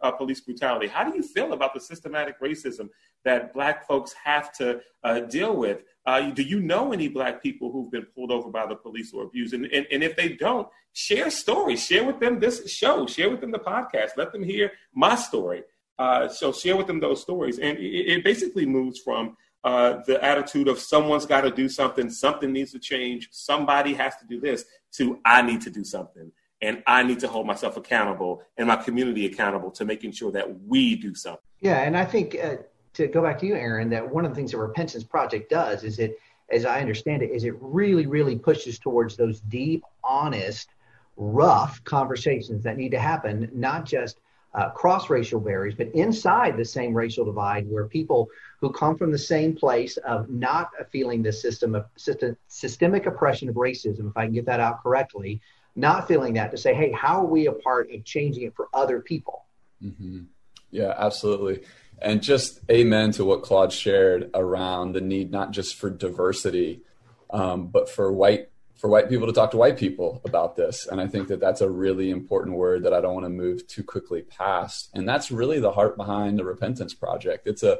uh, 0.00 0.10
police 0.12 0.40
brutality? 0.40 0.86
How 0.86 1.04
do 1.08 1.16
you 1.16 1.22
feel 1.22 1.52
about 1.52 1.74
the 1.74 1.80
systematic 1.80 2.40
racism 2.40 2.90
that 3.24 3.52
Black 3.54 3.86
folks 3.86 4.14
have 4.24 4.52
to 4.54 4.80
uh, 5.02 5.20
deal 5.20 5.56
with? 5.56 5.84
Uh, 6.06 6.30
do 6.30 6.42
you 6.42 6.60
know 6.60 6.92
any 6.92 7.08
Black 7.08 7.42
people 7.42 7.72
who've 7.72 7.90
been 7.90 8.06
pulled 8.14 8.30
over 8.30 8.50
by 8.50 8.66
the 8.66 8.76
police 8.76 9.12
or 9.12 9.24
abused? 9.24 9.54
And, 9.54 9.66
and, 9.66 9.86
and 9.90 10.02
if 10.02 10.16
they 10.16 10.30
don't, 10.30 10.68
share 10.92 11.30
stories. 11.30 11.84
Share 11.84 12.04
with 12.04 12.20
them 12.20 12.38
this 12.38 12.70
show. 12.70 13.06
Share 13.06 13.30
with 13.30 13.40
them 13.40 13.50
the 13.50 13.58
podcast. 13.58 14.10
Let 14.16 14.32
them 14.32 14.42
hear 14.42 14.72
my 14.94 15.14
story. 15.14 15.62
Uh, 15.98 16.28
so 16.28 16.52
share 16.52 16.76
with 16.76 16.86
them 16.86 17.00
those 17.00 17.22
stories. 17.22 17.58
And 17.58 17.78
it, 17.78 18.12
it 18.12 18.24
basically 18.24 18.66
moves 18.66 19.00
from 19.00 19.36
uh, 19.64 20.02
the 20.06 20.22
attitude 20.22 20.68
of 20.68 20.78
someone's 20.78 21.24
got 21.24 21.40
to 21.40 21.50
do 21.50 21.68
something, 21.68 22.10
something 22.10 22.52
needs 22.52 22.72
to 22.72 22.78
change, 22.78 23.28
somebody 23.32 23.94
has 23.94 24.14
to 24.16 24.26
do 24.26 24.38
this, 24.38 24.66
to 24.92 25.18
I 25.24 25.42
need 25.42 25.62
to 25.62 25.70
do 25.70 25.82
something. 25.82 26.30
And 26.60 26.82
I 26.86 27.02
need 27.02 27.18
to 27.20 27.28
hold 27.28 27.46
myself 27.46 27.76
accountable 27.76 28.42
and 28.56 28.68
my 28.68 28.76
community 28.76 29.26
accountable 29.26 29.70
to 29.72 29.84
making 29.84 30.12
sure 30.12 30.30
that 30.32 30.60
we 30.66 30.96
do 30.96 31.14
something. 31.14 31.40
Yeah, 31.60 31.82
and 31.82 31.96
I 31.96 32.04
think 32.04 32.36
uh, 32.42 32.56
to 32.94 33.06
go 33.06 33.22
back 33.22 33.38
to 33.40 33.46
you, 33.46 33.54
Aaron, 33.54 33.90
that 33.90 34.08
one 34.08 34.24
of 34.24 34.30
the 34.30 34.34
things 34.34 34.52
the 34.52 34.58
Repentance 34.58 35.04
Project 35.04 35.50
does 35.50 35.82
is 35.82 35.98
it, 35.98 36.18
as 36.50 36.64
I 36.64 36.80
understand 36.80 37.22
it, 37.22 37.30
is 37.30 37.44
it 37.44 37.54
really, 37.60 38.06
really 38.06 38.36
pushes 38.36 38.78
towards 38.78 39.16
those 39.16 39.40
deep, 39.40 39.82
honest, 40.02 40.68
rough 41.16 41.82
conversations 41.84 42.62
that 42.64 42.76
need 42.76 42.90
to 42.90 42.98
happen, 42.98 43.48
not 43.52 43.84
just 43.84 44.20
uh, 44.54 44.70
cross 44.70 45.10
racial 45.10 45.40
barriers, 45.40 45.74
but 45.74 45.88
inside 45.88 46.56
the 46.56 46.64
same 46.64 46.94
racial 46.94 47.24
divide, 47.24 47.68
where 47.68 47.86
people 47.86 48.28
who 48.60 48.70
come 48.70 48.96
from 48.96 49.10
the 49.10 49.18
same 49.18 49.54
place 49.54 49.96
of 49.98 50.30
not 50.30 50.70
feeling 50.90 51.22
the 51.22 51.32
system 51.32 51.74
of 51.74 51.86
system, 51.96 52.36
systemic 52.46 53.06
oppression 53.06 53.48
of 53.48 53.56
racism, 53.56 54.10
if 54.10 54.16
I 54.16 54.26
can 54.26 54.34
get 54.34 54.46
that 54.46 54.60
out 54.60 54.82
correctly, 54.82 55.40
not 55.76 56.06
feeling 56.06 56.34
that 56.34 56.52
to 56.52 56.56
say, 56.56 56.72
hey, 56.72 56.92
how 56.92 57.20
are 57.20 57.26
we 57.26 57.46
a 57.46 57.52
part 57.52 57.90
of 57.90 58.04
changing 58.04 58.44
it 58.44 58.54
for 58.54 58.68
other 58.72 59.00
people? 59.00 59.44
Mm-hmm. 59.82 60.22
Yeah, 60.70 60.94
absolutely. 60.96 61.62
And 62.00 62.22
just 62.22 62.60
amen 62.70 63.12
to 63.12 63.24
what 63.24 63.42
Claude 63.42 63.72
shared 63.72 64.30
around 64.34 64.92
the 64.92 65.00
need 65.00 65.30
not 65.30 65.50
just 65.50 65.76
for 65.76 65.90
diversity, 65.90 66.82
um, 67.30 67.68
but 67.68 67.88
for 67.88 68.12
white 68.12 68.48
for 68.84 68.90
white 68.90 69.08
people 69.08 69.26
to 69.26 69.32
talk 69.32 69.50
to 69.50 69.56
white 69.56 69.78
people 69.78 70.20
about 70.26 70.56
this. 70.56 70.86
And 70.86 71.00
I 71.00 71.06
think 71.06 71.28
that 71.28 71.40
that's 71.40 71.62
a 71.62 71.70
really 71.70 72.10
important 72.10 72.54
word 72.54 72.82
that 72.82 72.92
I 72.92 73.00
don't 73.00 73.14
want 73.14 73.24
to 73.24 73.30
move 73.30 73.66
too 73.66 73.82
quickly 73.82 74.20
past. 74.20 74.90
And 74.92 75.08
that's 75.08 75.30
really 75.30 75.58
the 75.58 75.72
heart 75.72 75.96
behind 75.96 76.38
the 76.38 76.44
Repentance 76.44 76.92
Project. 76.92 77.46
It's 77.46 77.62
a 77.62 77.78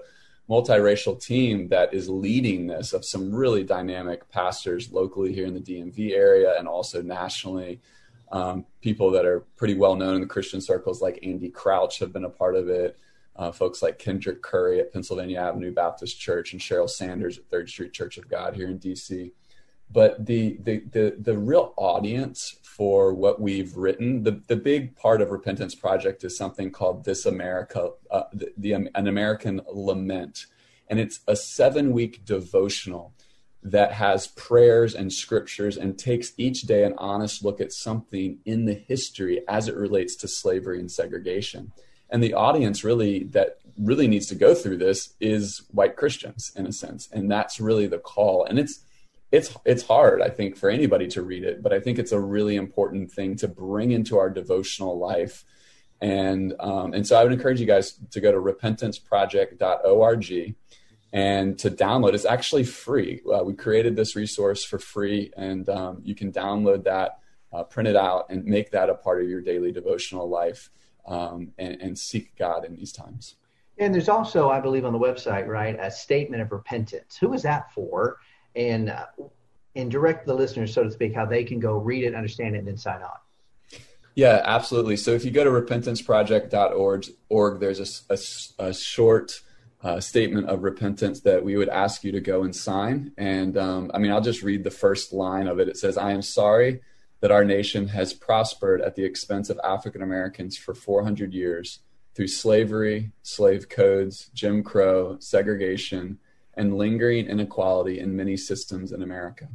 multiracial 0.49 1.23
team 1.23 1.69
that 1.69 1.93
is 1.93 2.09
leading 2.09 2.69
this 2.69 2.95
of 2.95 3.05
some 3.05 3.35
really 3.35 3.63
dynamic 3.65 4.31
pastors 4.31 4.93
locally 4.93 5.35
here 5.35 5.45
in 5.45 5.53
the 5.53 5.61
DMV 5.61 6.13
area 6.13 6.55
and 6.59 6.67
also 6.67 7.03
nationally. 7.03 7.83
Um, 8.33 8.65
people 8.81 9.11
that 9.11 9.27
are 9.27 9.41
pretty 9.57 9.75
well 9.75 9.97
known 9.97 10.15
in 10.15 10.23
the 10.23 10.27
Christian 10.27 10.63
circles, 10.63 11.03
like 11.03 11.19
Andy 11.23 11.51
Crouch, 11.51 11.99
have 11.99 12.15
been 12.15 12.25
a 12.25 12.31
part 12.31 12.57
of 12.57 12.71
it. 12.71 12.99
Uh, 13.37 13.53
folks 13.53 13.83
like 13.83 13.99
Kendrick 13.99 14.41
Curry 14.41 14.81
at 14.81 14.91
Pennsylvania 14.91 15.39
Avenue 15.39 15.71
Baptist 15.71 16.19
Church 16.19 16.55
and 16.55 16.63
Cheryl 16.63 16.89
Sanders 16.89 17.37
at 17.37 17.51
Third 17.51 17.69
Street 17.69 17.93
Church 17.93 18.17
of 18.17 18.27
God 18.27 18.55
here 18.55 18.69
in 18.69 18.79
DC 18.79 19.33
but 19.95 20.27
the, 20.27 20.59
the 20.61 20.83
the 20.91 21.17
the 21.19 21.39
real 21.39 21.73
audience 21.77 22.57
for 22.63 23.15
what 23.15 23.41
we've 23.41 23.75
written 23.77 24.25
the 24.25 24.43
the 24.49 24.57
big 24.57 24.95
part 24.97 25.23
of 25.23 25.31
repentance 25.31 25.75
project 25.75 26.25
is 26.25 26.37
something 26.37 26.71
called 26.71 27.05
this 27.05 27.25
america 27.25 27.91
uh, 28.11 28.25
the, 28.35 28.53
the 28.59 28.73
an 28.73 29.07
american 29.07 29.63
lament 29.73 30.47
and 30.89 31.01
it's 31.01 31.21
a 31.27 31.37
seven 31.37 31.93
week 31.93 32.25
devotional 32.25 33.15
that 33.65 33.93
has 33.93 34.27
prayers 34.27 34.95
and 34.95 35.11
scriptures 35.11 35.79
and 35.79 35.99
takes 35.99 36.33
each 36.37 36.63
day 36.63 36.85
an 36.85 36.95
honest 36.99 37.43
look 37.43 37.61
at 37.61 37.73
something 37.73 38.39
in 38.45 38.67
the 38.67 38.75
history 38.75 39.41
as 39.49 39.69
it 39.69 39.75
relates 39.75 40.15
to 40.17 40.29
slavery 40.29 40.79
and 40.79 40.93
segregation. 40.93 41.73
And 42.11 42.23
the 42.23 42.35
audience 42.35 42.85
really 42.85 43.25
that 43.25 43.59
really 43.79 44.07
needs 44.07 44.27
to 44.27 44.35
go 44.35 44.55
through 44.55 44.77
this 44.77 45.15
is 45.19 45.63
white 45.71 45.97
Christians 45.97 46.53
in 46.55 46.67
a 46.67 46.73
sense. 46.73 47.09
And 47.11 47.31
that's 47.31 47.59
really 47.59 47.87
the 47.87 47.99
call. 47.99 48.45
And 48.45 48.59
it's 48.59 48.81
it's 49.35 49.55
it's 49.65 49.83
hard, 49.83 50.23
I 50.23 50.29
think, 50.29 50.57
for 50.57 50.71
anybody 50.71 51.09
to 51.09 51.23
read 51.23 51.43
it, 51.43 51.61
but 51.63 51.73
I 51.73 51.81
think 51.81 51.99
it's 51.99 52.13
a 52.13 52.21
really 52.21 52.55
important 52.55 53.11
thing 53.11 53.35
to 53.37 53.49
bring 53.49 53.91
into 53.91 54.17
our 54.17 54.31
devotional 54.31 54.97
life. 54.99 55.45
And 56.01 56.55
um, 56.61 56.95
and 56.95 57.05
so 57.07 57.17
I 57.17 57.25
would 57.25 57.33
encourage 57.33 57.61
you 57.61 57.67
guys 57.67 57.99
to 58.13 58.21
go 58.21 58.31
to 58.31 58.39
repentanceproject.org 58.39 60.55
and 61.13 61.59
to 61.59 61.71
download. 61.71 62.15
It's 62.15 62.25
actually 62.25 62.65
free. 62.65 63.23
Uh, 63.33 63.43
we 63.45 63.55
created 63.55 63.97
this 63.97 64.15
resource 64.15 64.65
for 64.65 64.79
free 64.79 65.33
and 65.37 65.69
um, 65.69 66.01
you 66.05 66.15
can 66.15 66.33
download 66.33 66.85
that 66.85 67.19
uh, 67.53 67.65
print 67.65 67.89
it 67.89 67.97
out 67.97 68.27
and 68.31 68.45
make 68.45 68.71
that 68.73 68.91
a 68.91 68.95
part 68.95 69.23
of 69.23 69.29
your 69.29 69.41
daily 69.41 69.73
devotional 69.73 70.29
life 70.29 70.71
um, 71.07 71.53
and, 71.59 71.81
and, 71.81 71.99
seek 71.99 72.37
god 72.37 72.65
in 72.65 72.75
these 72.75 72.93
times. 72.93 73.37
And 73.79 73.95
there's 73.95 74.09
also 74.09 74.49
i 74.49 74.61
believe 74.61 74.85
on 74.85 74.93
the 74.93 74.99
website 74.99 75.47
right 75.47 75.77
a 75.79 75.91
statement 75.91 76.43
of 76.43 76.53
repentance. 76.53 77.17
Who 77.17 77.33
is 77.33 77.43
that 77.43 77.73
for 77.73 78.19
and 78.57 78.91
uh, 78.91 79.07
and 79.77 79.91
direct 79.91 80.27
the 80.27 80.35
listeners 80.35 80.73
so 80.73 80.85
to 80.85 80.91
speak 80.91 81.15
how 81.15 81.27
they 81.27 81.45
can 81.45 81.59
go 81.59 81.77
read 81.79 82.05
it 82.05 82.15
understand 82.15 82.55
it 82.55 82.59
and 82.59 82.69
then 82.69 82.77
sign 82.77 83.03
on 83.03 83.11
yeah, 84.15 84.43
absolutely. 84.45 84.97
So 84.97 85.11
if 85.11 85.25
you 85.25 85.33
go 85.33 85.43
to 85.43 85.51
repentanceproject.org, 85.51 87.07
org, 87.29 87.61
there's 87.61 88.05
a, 88.09 88.15
a, 88.15 88.69
a 88.69 88.75
short 88.75 89.41
uh, 89.83 90.01
statement 90.01 90.49
of 90.49 90.63
repentance 90.63 91.21
that 91.21 91.45
we 91.45 91.57
would 91.57 91.69
ask 91.69 92.05
you 92.05 92.13
to 92.13 92.21
go 92.21 92.45
and 92.45 92.55
sign. 92.55 93.13
And 93.19 93.59
um, 93.59 93.91
I 93.93 93.99
mean, 93.99 94.13
I'll 94.13 94.21
just 94.21 94.43
read 94.43 94.63
the 94.63 94.71
first 94.71 95.13
line 95.13 95.49
of 95.49 95.59
it. 95.59 95.69
It 95.69 95.77
says, 95.77 95.99
I 95.99 96.13
am 96.13 96.23
sorry 96.23 96.81
that 97.21 97.33
our 97.33 97.45
nation 97.45 97.89
has 97.89 98.13
prospered 98.13 98.81
at 98.83 98.95
the 98.95 99.05
expense 99.05 99.51
of 99.51 99.61
African 99.65 100.03
Americans 100.03 100.57
for 100.57 100.75
400 100.75 101.35
years 101.35 101.81
through 102.15 102.29
slavery, 102.29 103.11
slave 103.23 103.69
codes, 103.69 104.31
Jim 104.33 104.63
Crow, 104.63 105.17
segregation, 105.19 106.19
and 106.57 106.77
lingering 106.77 107.27
inequality 107.27 107.99
in 107.99 108.17
many 108.17 108.37
systems 108.37 108.93
in 108.93 109.03
America. 109.03 109.49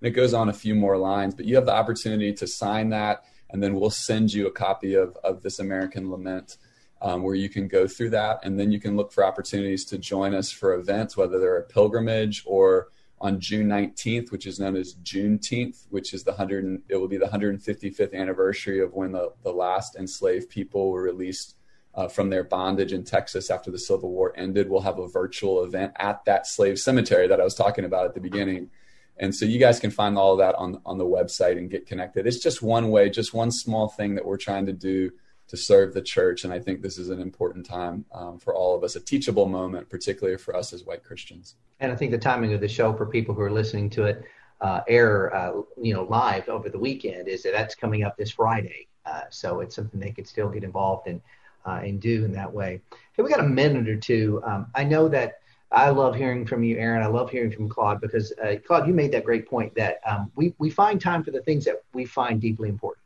And 0.00 0.08
it 0.08 0.10
goes 0.10 0.34
on 0.34 0.48
a 0.48 0.54
few 0.54 0.74
more 0.74 0.98
lines, 0.98 1.34
but 1.34 1.46
you 1.46 1.56
have 1.56 1.66
the 1.66 1.74
opportunity 1.74 2.32
to 2.34 2.46
sign 2.46 2.90
that, 2.90 3.24
and 3.50 3.62
then 3.62 3.74
we'll 3.74 3.90
send 3.90 4.32
you 4.32 4.46
a 4.46 4.52
copy 4.52 4.94
of, 4.94 5.16
of 5.24 5.42
this 5.42 5.58
American 5.58 6.10
Lament 6.10 6.58
um, 7.02 7.22
where 7.22 7.34
you 7.34 7.48
can 7.48 7.68
go 7.68 7.86
through 7.86 8.10
that. 8.10 8.40
And 8.42 8.58
then 8.58 8.72
you 8.72 8.80
can 8.80 8.96
look 8.96 9.12
for 9.12 9.24
opportunities 9.24 9.84
to 9.86 9.98
join 9.98 10.34
us 10.34 10.50
for 10.50 10.74
events, 10.74 11.16
whether 11.16 11.38
they're 11.38 11.58
a 11.58 11.62
pilgrimage 11.62 12.42
or 12.46 12.88
on 13.20 13.40
June 13.40 13.66
19th, 13.68 14.30
which 14.30 14.46
is 14.46 14.60
known 14.60 14.76
as 14.76 14.94
Juneteenth, 14.96 15.86
which 15.88 16.12
is 16.12 16.24
the 16.24 16.32
100, 16.32 16.82
it 16.88 16.96
will 16.96 17.08
be 17.08 17.16
the 17.16 17.26
155th 17.26 18.14
anniversary 18.14 18.80
of 18.80 18.92
when 18.92 19.12
the, 19.12 19.32
the 19.42 19.52
last 19.52 19.96
enslaved 19.96 20.50
people 20.50 20.90
were 20.90 21.02
released 21.02 21.56
uh, 21.96 22.08
from 22.08 22.30
their 22.30 22.44
bondage 22.44 22.92
in 22.92 23.04
Texas 23.04 23.50
after 23.50 23.70
the 23.70 23.78
Civil 23.78 24.10
War 24.10 24.32
ended. 24.36 24.68
We'll 24.68 24.82
have 24.82 24.98
a 24.98 25.08
virtual 25.08 25.64
event 25.64 25.92
at 25.96 26.24
that 26.26 26.46
slave 26.46 26.78
cemetery 26.78 27.26
that 27.26 27.40
I 27.40 27.44
was 27.44 27.54
talking 27.54 27.84
about 27.84 28.06
at 28.06 28.14
the 28.14 28.20
beginning. 28.20 28.70
And 29.16 29.34
so 29.34 29.46
you 29.46 29.58
guys 29.58 29.80
can 29.80 29.90
find 29.90 30.18
all 30.18 30.32
of 30.32 30.38
that 30.38 30.54
on, 30.56 30.80
on 30.84 30.98
the 30.98 31.06
website 31.06 31.56
and 31.56 31.70
get 31.70 31.86
connected. 31.86 32.26
It's 32.26 32.42
just 32.42 32.60
one 32.60 32.90
way, 32.90 33.08
just 33.08 33.32
one 33.32 33.50
small 33.50 33.88
thing 33.88 34.14
that 34.14 34.26
we're 34.26 34.36
trying 34.36 34.66
to 34.66 34.74
do 34.74 35.10
to 35.48 35.56
serve 35.56 35.94
the 35.94 36.02
church. 36.02 36.44
And 36.44 36.52
I 36.52 36.58
think 36.58 36.82
this 36.82 36.98
is 36.98 37.08
an 37.08 37.20
important 37.20 37.64
time 37.64 38.04
um, 38.12 38.38
for 38.38 38.54
all 38.54 38.76
of 38.76 38.84
us, 38.84 38.94
a 38.94 39.00
teachable 39.00 39.46
moment, 39.46 39.88
particularly 39.88 40.36
for 40.36 40.54
us 40.54 40.74
as 40.74 40.84
white 40.84 41.02
Christians. 41.02 41.54
And 41.80 41.90
I 41.90 41.96
think 41.96 42.10
the 42.10 42.18
timing 42.18 42.52
of 42.52 42.60
the 42.60 42.68
show 42.68 42.92
for 42.92 43.06
people 43.06 43.34
who 43.34 43.40
are 43.40 43.50
listening 43.50 43.88
to 43.90 44.04
it 44.04 44.22
uh, 44.60 44.80
air, 44.88 45.34
uh, 45.34 45.52
you 45.80 45.94
know, 45.94 46.02
live 46.04 46.48
over 46.48 46.68
the 46.68 46.78
weekend 46.78 47.28
is 47.28 47.42
that 47.44 47.52
that's 47.52 47.74
coming 47.74 48.02
up 48.02 48.16
this 48.16 48.32
Friday. 48.32 48.88
Uh, 49.06 49.22
so 49.30 49.60
it's 49.60 49.76
something 49.76 50.00
they 50.00 50.10
could 50.10 50.26
still 50.26 50.48
get 50.48 50.64
involved 50.64 51.06
in 51.06 51.22
uh, 51.66 51.80
and 51.82 52.00
do 52.00 52.24
in 52.24 52.32
that 52.32 52.52
way. 52.52 52.80
Hey, 53.12 53.22
we 53.22 53.30
got 53.30 53.40
a 53.40 53.48
minute 53.48 53.88
or 53.88 53.96
two. 53.96 54.42
Um, 54.44 54.66
I 54.74 54.84
know 54.84 55.08
that 55.08 55.40
I 55.72 55.90
love 55.90 56.14
hearing 56.14 56.46
from 56.46 56.62
you, 56.62 56.78
Aaron. 56.78 57.02
I 57.02 57.06
love 57.06 57.30
hearing 57.30 57.50
from 57.50 57.68
Claude 57.68 58.00
because 58.00 58.32
uh, 58.42 58.56
Claude, 58.64 58.86
you 58.86 58.94
made 58.94 59.12
that 59.12 59.24
great 59.24 59.48
point 59.48 59.74
that 59.74 60.00
um, 60.06 60.30
we 60.36 60.54
we 60.58 60.70
find 60.70 61.00
time 61.00 61.24
for 61.24 61.32
the 61.32 61.42
things 61.42 61.64
that 61.64 61.82
we 61.92 62.04
find 62.04 62.40
deeply 62.40 62.68
important. 62.68 63.02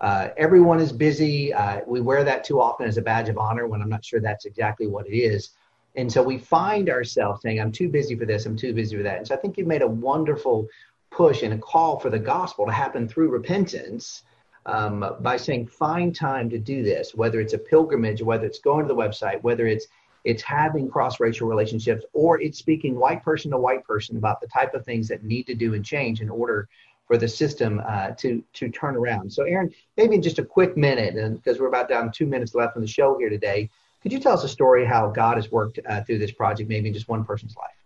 Uh, 0.00 0.28
everyone 0.36 0.80
is 0.80 0.92
busy. 0.92 1.52
Uh, 1.52 1.80
we 1.86 2.00
wear 2.00 2.24
that 2.24 2.42
too 2.42 2.60
often 2.60 2.86
as 2.86 2.96
a 2.96 3.02
badge 3.02 3.28
of 3.28 3.36
honor 3.38 3.66
when 3.66 3.82
I'm 3.82 3.90
not 3.90 4.04
sure 4.04 4.18
that's 4.18 4.46
exactly 4.46 4.86
what 4.86 5.06
it 5.06 5.14
is. 5.14 5.50
And 5.96 6.10
so 6.10 6.22
we 6.22 6.38
find 6.38 6.88
ourselves 6.88 7.42
saying, 7.42 7.60
I'm 7.60 7.72
too 7.72 7.88
busy 7.88 8.14
for 8.14 8.24
this, 8.24 8.46
I'm 8.46 8.56
too 8.56 8.72
busy 8.72 8.96
for 8.96 9.02
that. 9.02 9.18
And 9.18 9.26
so 9.26 9.34
I 9.34 9.38
think 9.38 9.58
you've 9.58 9.66
made 9.66 9.82
a 9.82 9.88
wonderful 9.88 10.68
push 11.10 11.42
and 11.42 11.52
a 11.52 11.58
call 11.58 11.98
for 11.98 12.08
the 12.10 12.18
gospel 12.18 12.64
to 12.64 12.72
happen 12.72 13.08
through 13.08 13.28
repentance 13.28 14.22
um, 14.66 15.16
by 15.20 15.36
saying, 15.36 15.66
find 15.66 16.14
time 16.14 16.50
to 16.50 16.58
do 16.58 16.82
this, 16.82 17.14
whether 17.14 17.40
it's 17.40 17.54
a 17.54 17.58
pilgrimage, 17.58 18.22
whether 18.22 18.46
it's 18.46 18.58
going 18.58 18.86
to 18.86 18.88
the 18.88 19.00
website, 19.00 19.42
whether 19.42 19.66
it's 19.66 19.86
it's 20.24 20.42
having 20.42 20.86
cross-racial 20.90 21.48
relationships 21.48 22.04
or 22.12 22.38
it's 22.42 22.58
speaking 22.58 22.94
white 22.94 23.22
person 23.22 23.50
to 23.50 23.56
white 23.56 23.82
person 23.86 24.18
about 24.18 24.38
the 24.38 24.46
type 24.48 24.74
of 24.74 24.84
things 24.84 25.08
that 25.08 25.24
need 25.24 25.46
to 25.46 25.54
do 25.54 25.72
and 25.72 25.82
change 25.82 26.20
in 26.20 26.28
order 26.28 26.68
for 27.06 27.16
the 27.16 27.26
system 27.26 27.80
uh, 27.88 28.10
to 28.10 28.44
to 28.52 28.68
turn 28.68 28.96
around. 28.96 29.32
So, 29.32 29.44
Aaron, 29.44 29.72
maybe 29.96 30.16
in 30.16 30.22
just 30.22 30.38
a 30.38 30.44
quick 30.44 30.76
minute, 30.76 31.16
and 31.16 31.42
because 31.42 31.58
we're 31.58 31.68
about 31.68 31.88
down 31.88 32.12
two 32.12 32.26
minutes 32.26 32.54
left 32.54 32.76
on 32.76 32.82
the 32.82 32.88
show 32.88 33.18
here 33.18 33.30
today, 33.30 33.70
could 34.02 34.12
you 34.12 34.20
tell 34.20 34.34
us 34.34 34.44
a 34.44 34.48
story 34.48 34.84
how 34.84 35.08
God 35.08 35.36
has 35.36 35.50
worked 35.50 35.80
uh, 35.88 36.02
through 36.04 36.18
this 36.18 36.32
project, 36.32 36.68
maybe 36.68 36.88
in 36.88 36.94
just 36.94 37.08
one 37.08 37.24
person's 37.24 37.56
life? 37.56 37.79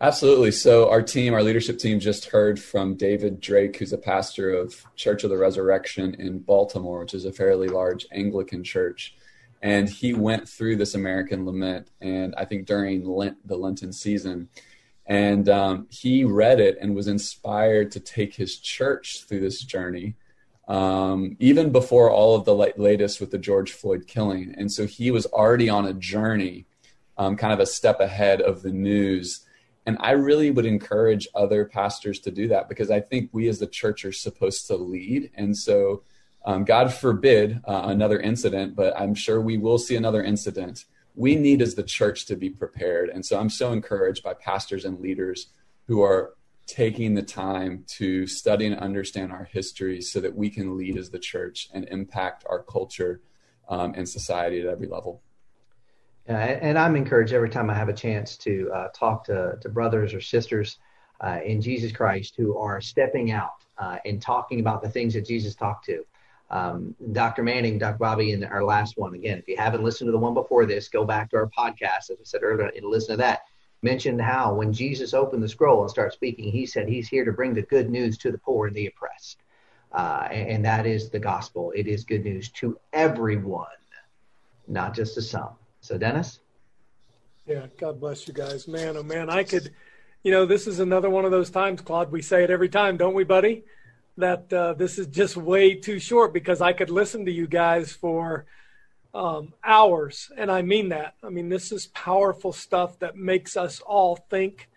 Absolutely. 0.00 0.50
So, 0.50 0.88
our 0.88 1.02
team, 1.02 1.34
our 1.34 1.42
leadership 1.42 1.78
team, 1.78 2.00
just 2.00 2.26
heard 2.26 2.58
from 2.58 2.94
David 2.94 3.40
Drake, 3.40 3.76
who's 3.76 3.92
a 3.92 3.98
pastor 3.98 4.50
of 4.50 4.86
Church 4.96 5.24
of 5.24 5.30
the 5.30 5.36
Resurrection 5.36 6.14
in 6.18 6.38
Baltimore, 6.38 7.00
which 7.00 7.12
is 7.12 7.26
a 7.26 7.32
fairly 7.32 7.68
large 7.68 8.06
Anglican 8.10 8.64
church. 8.64 9.14
And 9.62 9.90
he 9.90 10.14
went 10.14 10.48
through 10.48 10.76
this 10.76 10.94
American 10.94 11.44
lament, 11.44 11.90
and 12.00 12.34
I 12.38 12.46
think 12.46 12.66
during 12.66 13.04
Lent, 13.04 13.46
the 13.46 13.58
Lenten 13.58 13.92
season 13.92 14.48
and 15.10 15.48
um, 15.48 15.88
he 15.90 16.22
read 16.22 16.60
it 16.60 16.78
and 16.80 16.94
was 16.94 17.08
inspired 17.08 17.90
to 17.90 18.00
take 18.00 18.36
his 18.36 18.56
church 18.56 19.24
through 19.24 19.40
this 19.40 19.60
journey, 19.60 20.14
um, 20.68 21.36
even 21.40 21.72
before 21.72 22.12
all 22.12 22.36
of 22.36 22.44
the 22.44 22.54
latest 22.54 23.20
with 23.20 23.32
the 23.32 23.38
George 23.38 23.72
Floyd 23.72 24.06
killing. 24.06 24.54
And 24.56 24.70
so 24.70 24.86
he 24.86 25.10
was 25.10 25.26
already 25.26 25.68
on 25.68 25.84
a 25.84 25.92
journey, 25.92 26.66
um, 27.18 27.36
kind 27.36 27.52
of 27.52 27.58
a 27.58 27.66
step 27.66 27.98
ahead 27.98 28.40
of 28.40 28.62
the 28.62 28.70
news. 28.70 29.44
And 29.90 29.98
I 29.98 30.12
really 30.12 30.52
would 30.52 30.66
encourage 30.66 31.26
other 31.34 31.64
pastors 31.64 32.20
to 32.20 32.30
do 32.30 32.46
that 32.46 32.68
because 32.68 32.92
I 32.92 33.00
think 33.00 33.30
we 33.32 33.48
as 33.48 33.58
the 33.58 33.66
church 33.66 34.04
are 34.04 34.12
supposed 34.12 34.68
to 34.68 34.76
lead. 34.76 35.32
And 35.34 35.56
so, 35.56 36.04
um, 36.44 36.62
God 36.62 36.94
forbid 36.94 37.60
uh, 37.66 37.82
another 37.86 38.20
incident, 38.20 38.76
but 38.76 38.96
I'm 38.96 39.16
sure 39.16 39.40
we 39.40 39.58
will 39.58 39.78
see 39.78 39.96
another 39.96 40.22
incident 40.22 40.84
we 41.16 41.34
need 41.34 41.60
as 41.60 41.74
the 41.74 41.82
church 41.82 42.26
to 42.26 42.36
be 42.36 42.50
prepared. 42.50 43.10
And 43.10 43.26
so 43.26 43.36
I'm 43.36 43.50
so 43.50 43.72
encouraged 43.72 44.22
by 44.22 44.34
pastors 44.34 44.84
and 44.84 45.00
leaders 45.00 45.48
who 45.88 46.02
are 46.02 46.34
taking 46.68 47.14
the 47.14 47.22
time 47.22 47.84
to 47.98 48.28
study 48.28 48.66
and 48.66 48.78
understand 48.78 49.32
our 49.32 49.44
history 49.44 50.00
so 50.00 50.20
that 50.20 50.36
we 50.36 50.50
can 50.50 50.76
lead 50.78 50.96
as 50.96 51.10
the 51.10 51.18
church 51.18 51.68
and 51.74 51.88
impact 51.88 52.44
our 52.48 52.62
culture 52.62 53.20
um, 53.68 53.94
and 53.96 54.08
society 54.08 54.60
at 54.60 54.66
every 54.66 54.86
level. 54.86 55.20
Uh, 56.30 56.34
and 56.34 56.78
I'm 56.78 56.94
encouraged 56.94 57.32
every 57.32 57.50
time 57.50 57.68
I 57.70 57.74
have 57.74 57.88
a 57.88 57.92
chance 57.92 58.36
to 58.38 58.70
uh, 58.72 58.88
talk 58.94 59.24
to, 59.24 59.58
to 59.60 59.68
brothers 59.68 60.14
or 60.14 60.20
sisters 60.20 60.78
uh, 61.20 61.40
in 61.44 61.60
Jesus 61.60 61.90
Christ 61.90 62.34
who 62.36 62.56
are 62.56 62.80
stepping 62.80 63.32
out 63.32 63.64
uh, 63.78 63.96
and 64.04 64.22
talking 64.22 64.60
about 64.60 64.80
the 64.80 64.88
things 64.88 65.12
that 65.14 65.26
Jesus 65.26 65.56
talked 65.56 65.86
to 65.86 66.04
um, 66.50 66.94
Dr. 67.12 67.42
Manning, 67.42 67.78
Dr. 67.78 67.98
Bobby, 67.98 68.32
in 68.32 68.44
our 68.44 68.64
last 68.64 68.96
one. 68.96 69.14
Again, 69.14 69.38
if 69.38 69.48
you 69.48 69.56
haven't 69.56 69.82
listened 69.82 70.08
to 70.08 70.12
the 70.12 70.18
one 70.18 70.34
before 70.34 70.66
this, 70.66 70.88
go 70.88 71.04
back 71.04 71.30
to 71.30 71.36
our 71.36 71.48
podcast, 71.48 72.10
as 72.10 72.18
I 72.20 72.24
said 72.24 72.42
earlier, 72.42 72.70
and 72.74 72.84
listen 72.84 73.14
to 73.14 73.16
that. 73.18 73.42
Mentioned 73.82 74.20
how 74.20 74.54
when 74.54 74.72
Jesus 74.72 75.14
opened 75.14 75.42
the 75.42 75.48
scroll 75.48 75.82
and 75.82 75.90
started 75.90 76.12
speaking, 76.12 76.50
he 76.50 76.66
said 76.66 76.88
he's 76.88 77.08
here 77.08 77.24
to 77.24 77.32
bring 77.32 77.54
the 77.54 77.62
good 77.62 77.88
news 77.88 78.18
to 78.18 78.30
the 78.30 78.38
poor 78.38 78.66
and 78.66 78.76
the 78.76 78.86
oppressed. 78.86 79.42
Uh, 79.92 80.28
and, 80.30 80.48
and 80.48 80.64
that 80.64 80.86
is 80.86 81.08
the 81.08 81.18
gospel. 81.18 81.72
It 81.74 81.86
is 81.86 82.04
good 82.04 82.24
news 82.24 82.50
to 82.50 82.78
everyone, 82.92 83.66
not 84.68 84.94
just 84.94 85.14
to 85.14 85.22
some. 85.22 85.54
So, 85.90 85.98
Dennis? 85.98 86.38
Yeah, 87.48 87.66
God 87.76 87.98
bless 87.98 88.28
you 88.28 88.32
guys. 88.32 88.68
Man, 88.68 88.96
oh 88.96 89.02
man, 89.02 89.28
I 89.28 89.42
could, 89.42 89.72
you 90.22 90.30
know, 90.30 90.46
this 90.46 90.68
is 90.68 90.78
another 90.78 91.10
one 91.10 91.24
of 91.24 91.32
those 91.32 91.50
times, 91.50 91.80
Claude. 91.80 92.12
We 92.12 92.22
say 92.22 92.44
it 92.44 92.50
every 92.50 92.68
time, 92.68 92.96
don't 92.96 93.12
we, 93.12 93.24
buddy? 93.24 93.64
that 94.16 94.52
uh, 94.52 94.74
this 94.74 95.00
is 95.00 95.08
just 95.08 95.36
way 95.36 95.74
too 95.74 95.98
short 95.98 96.32
because 96.32 96.60
I 96.60 96.72
could 96.74 96.90
listen 96.90 97.24
to 97.24 97.32
you 97.32 97.48
guys 97.48 97.90
for 97.92 98.46
um, 99.14 99.52
hours. 99.64 100.30
And 100.36 100.48
I 100.48 100.62
mean 100.62 100.90
that. 100.90 101.14
I 101.24 101.28
mean, 101.28 101.48
this 101.48 101.72
is 101.72 101.88
powerful 101.88 102.52
stuff 102.52 103.00
that 103.00 103.16
makes 103.16 103.56
us 103.56 103.80
all 103.80 104.14
think 104.14 104.68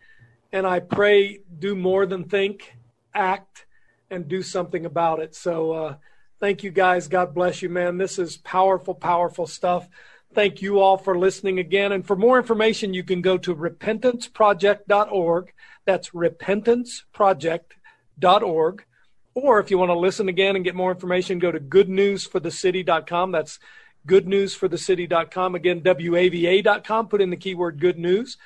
and 0.51 0.65
I 0.65 0.79
pray 0.79 1.41
do 1.59 1.75
more 1.75 2.07
than 2.07 2.23
think, 2.23 2.75
act, 3.13 3.67
and 4.09 4.27
do 4.27 4.41
something 4.41 4.83
about 4.87 5.19
it. 5.19 5.35
So, 5.35 5.73
uh, 5.73 5.95
thank 6.39 6.63
you 6.63 6.71
guys. 6.71 7.07
God 7.07 7.35
bless 7.35 7.61
you, 7.61 7.69
man. 7.69 7.97
This 7.97 8.17
is 8.17 8.37
powerful, 8.37 8.95
powerful 8.95 9.45
stuff. 9.45 9.87
Thank 10.33 10.61
you 10.61 10.79
all 10.79 10.97
for 10.97 11.17
listening 11.17 11.59
again. 11.59 11.91
And 11.91 12.05
for 12.05 12.15
more 12.15 12.37
information, 12.37 12.93
you 12.93 13.03
can 13.03 13.21
go 13.21 13.37
to 13.37 13.55
repentanceproject.org. 13.55 15.53
That's 15.85 16.09
repentanceproject.org. 16.09 18.85
Or 19.35 19.59
if 19.59 19.71
you 19.71 19.77
want 19.77 19.89
to 19.89 19.97
listen 19.97 20.29
again 20.29 20.55
and 20.55 20.63
get 20.63 20.75
more 20.75 20.91
information, 20.91 21.39
go 21.39 21.51
to 21.51 21.59
goodnewsforthecity.com. 21.59 23.31
That's 23.31 23.59
goodnewsforthecity.com. 24.07 25.55
Again, 25.55 25.81
WAVA.com. 25.81 27.07
Put 27.07 27.21
in 27.21 27.29
the 27.29 27.37
keyword 27.37 27.79
good 27.79 27.97
news 27.97 28.37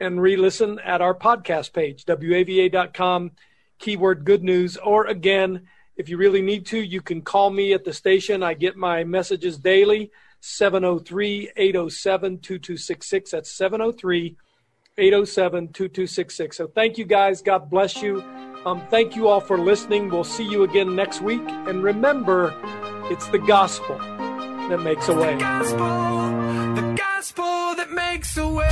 and 0.00 0.20
re 0.20 0.36
listen 0.36 0.78
at 0.80 1.00
our 1.00 1.14
podcast 1.14 1.72
page, 1.72 2.04
WAVA.com, 2.06 3.32
keyword 3.78 4.24
good 4.24 4.42
news. 4.42 4.76
Or 4.76 5.06
again, 5.06 5.68
if 5.96 6.08
you 6.08 6.16
really 6.16 6.42
need 6.42 6.66
to, 6.66 6.78
you 6.78 7.00
can 7.00 7.22
call 7.22 7.50
me 7.50 7.72
at 7.72 7.84
the 7.84 7.92
station. 7.92 8.42
I 8.42 8.54
get 8.54 8.76
my 8.76 9.04
messages 9.04 9.58
daily, 9.58 10.10
703 10.42 11.52
807 11.56 12.38
2266. 12.40 13.30
That's 13.30 13.50
703 13.52 14.36
807 14.98 15.68
2266. 15.68 16.56
So 16.56 16.66
thank 16.66 16.98
you 16.98 17.04
guys. 17.04 17.40
God 17.42 17.70
bless 17.70 18.02
you. 18.02 18.20
Um, 18.66 18.82
thank 18.90 19.14
you 19.14 19.28
all 19.28 19.40
for 19.40 19.56
listening. 19.56 20.10
We'll 20.10 20.24
see 20.24 20.44
you 20.44 20.64
again 20.64 20.96
next 20.96 21.20
week. 21.20 21.42
And 21.48 21.82
remember, 21.82 22.54
it's 23.04 23.28
the 23.28 23.38
gospel 23.38 23.96
that 23.98 24.80
makes 24.82 25.08
a 25.08 25.14
way. 25.14 25.34
The 25.34 25.40
gospel, 25.40 25.78
the 26.74 26.94
gospel 26.98 27.74
that 27.76 27.92
makes 27.92 28.36
a 28.36 28.48
way. 28.48 28.68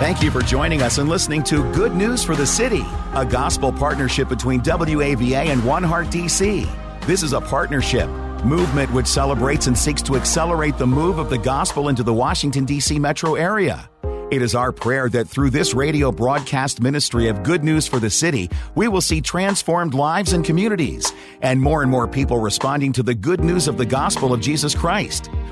Thank 0.00 0.22
you 0.22 0.30
for 0.30 0.40
joining 0.40 0.80
us 0.80 0.96
and 0.96 1.10
listening 1.10 1.42
to 1.44 1.70
Good 1.74 1.94
News 1.94 2.24
for 2.24 2.34
the 2.34 2.46
City, 2.46 2.84
a 3.14 3.24
gospel 3.24 3.70
partnership 3.70 4.30
between 4.30 4.62
WAVA 4.62 5.46
and 5.46 5.62
One 5.62 5.82
Heart 5.82 6.06
DC. 6.08 6.66
This 7.06 7.22
is 7.22 7.34
a 7.34 7.40
partnership 7.40 8.08
movement 8.44 8.92
which 8.92 9.06
celebrates 9.06 9.66
and 9.66 9.76
seeks 9.76 10.02
to 10.02 10.16
accelerate 10.16 10.78
the 10.78 10.86
move 10.86 11.18
of 11.18 11.30
the 11.30 11.38
gospel 11.38 11.88
into 11.88 12.02
the 12.02 12.12
Washington, 12.12 12.64
D.C. 12.64 12.98
metro 12.98 13.34
area. 13.34 13.88
It 14.28 14.42
is 14.42 14.56
our 14.56 14.72
prayer 14.72 15.08
that 15.10 15.28
through 15.28 15.50
this 15.50 15.72
radio 15.72 16.10
broadcast 16.10 16.80
ministry 16.80 17.28
of 17.28 17.44
good 17.44 17.62
news 17.62 17.86
for 17.86 18.00
the 18.00 18.10
city, 18.10 18.50
we 18.74 18.88
will 18.88 19.00
see 19.00 19.20
transformed 19.20 19.94
lives 19.94 20.32
and 20.32 20.44
communities, 20.44 21.12
and 21.42 21.60
more 21.60 21.82
and 21.82 21.90
more 21.90 22.08
people 22.08 22.38
responding 22.38 22.92
to 22.94 23.04
the 23.04 23.14
good 23.14 23.44
news 23.44 23.68
of 23.68 23.78
the 23.78 23.86
gospel 23.86 24.32
of 24.32 24.40
Jesus 24.40 24.74
Christ. 24.74 25.30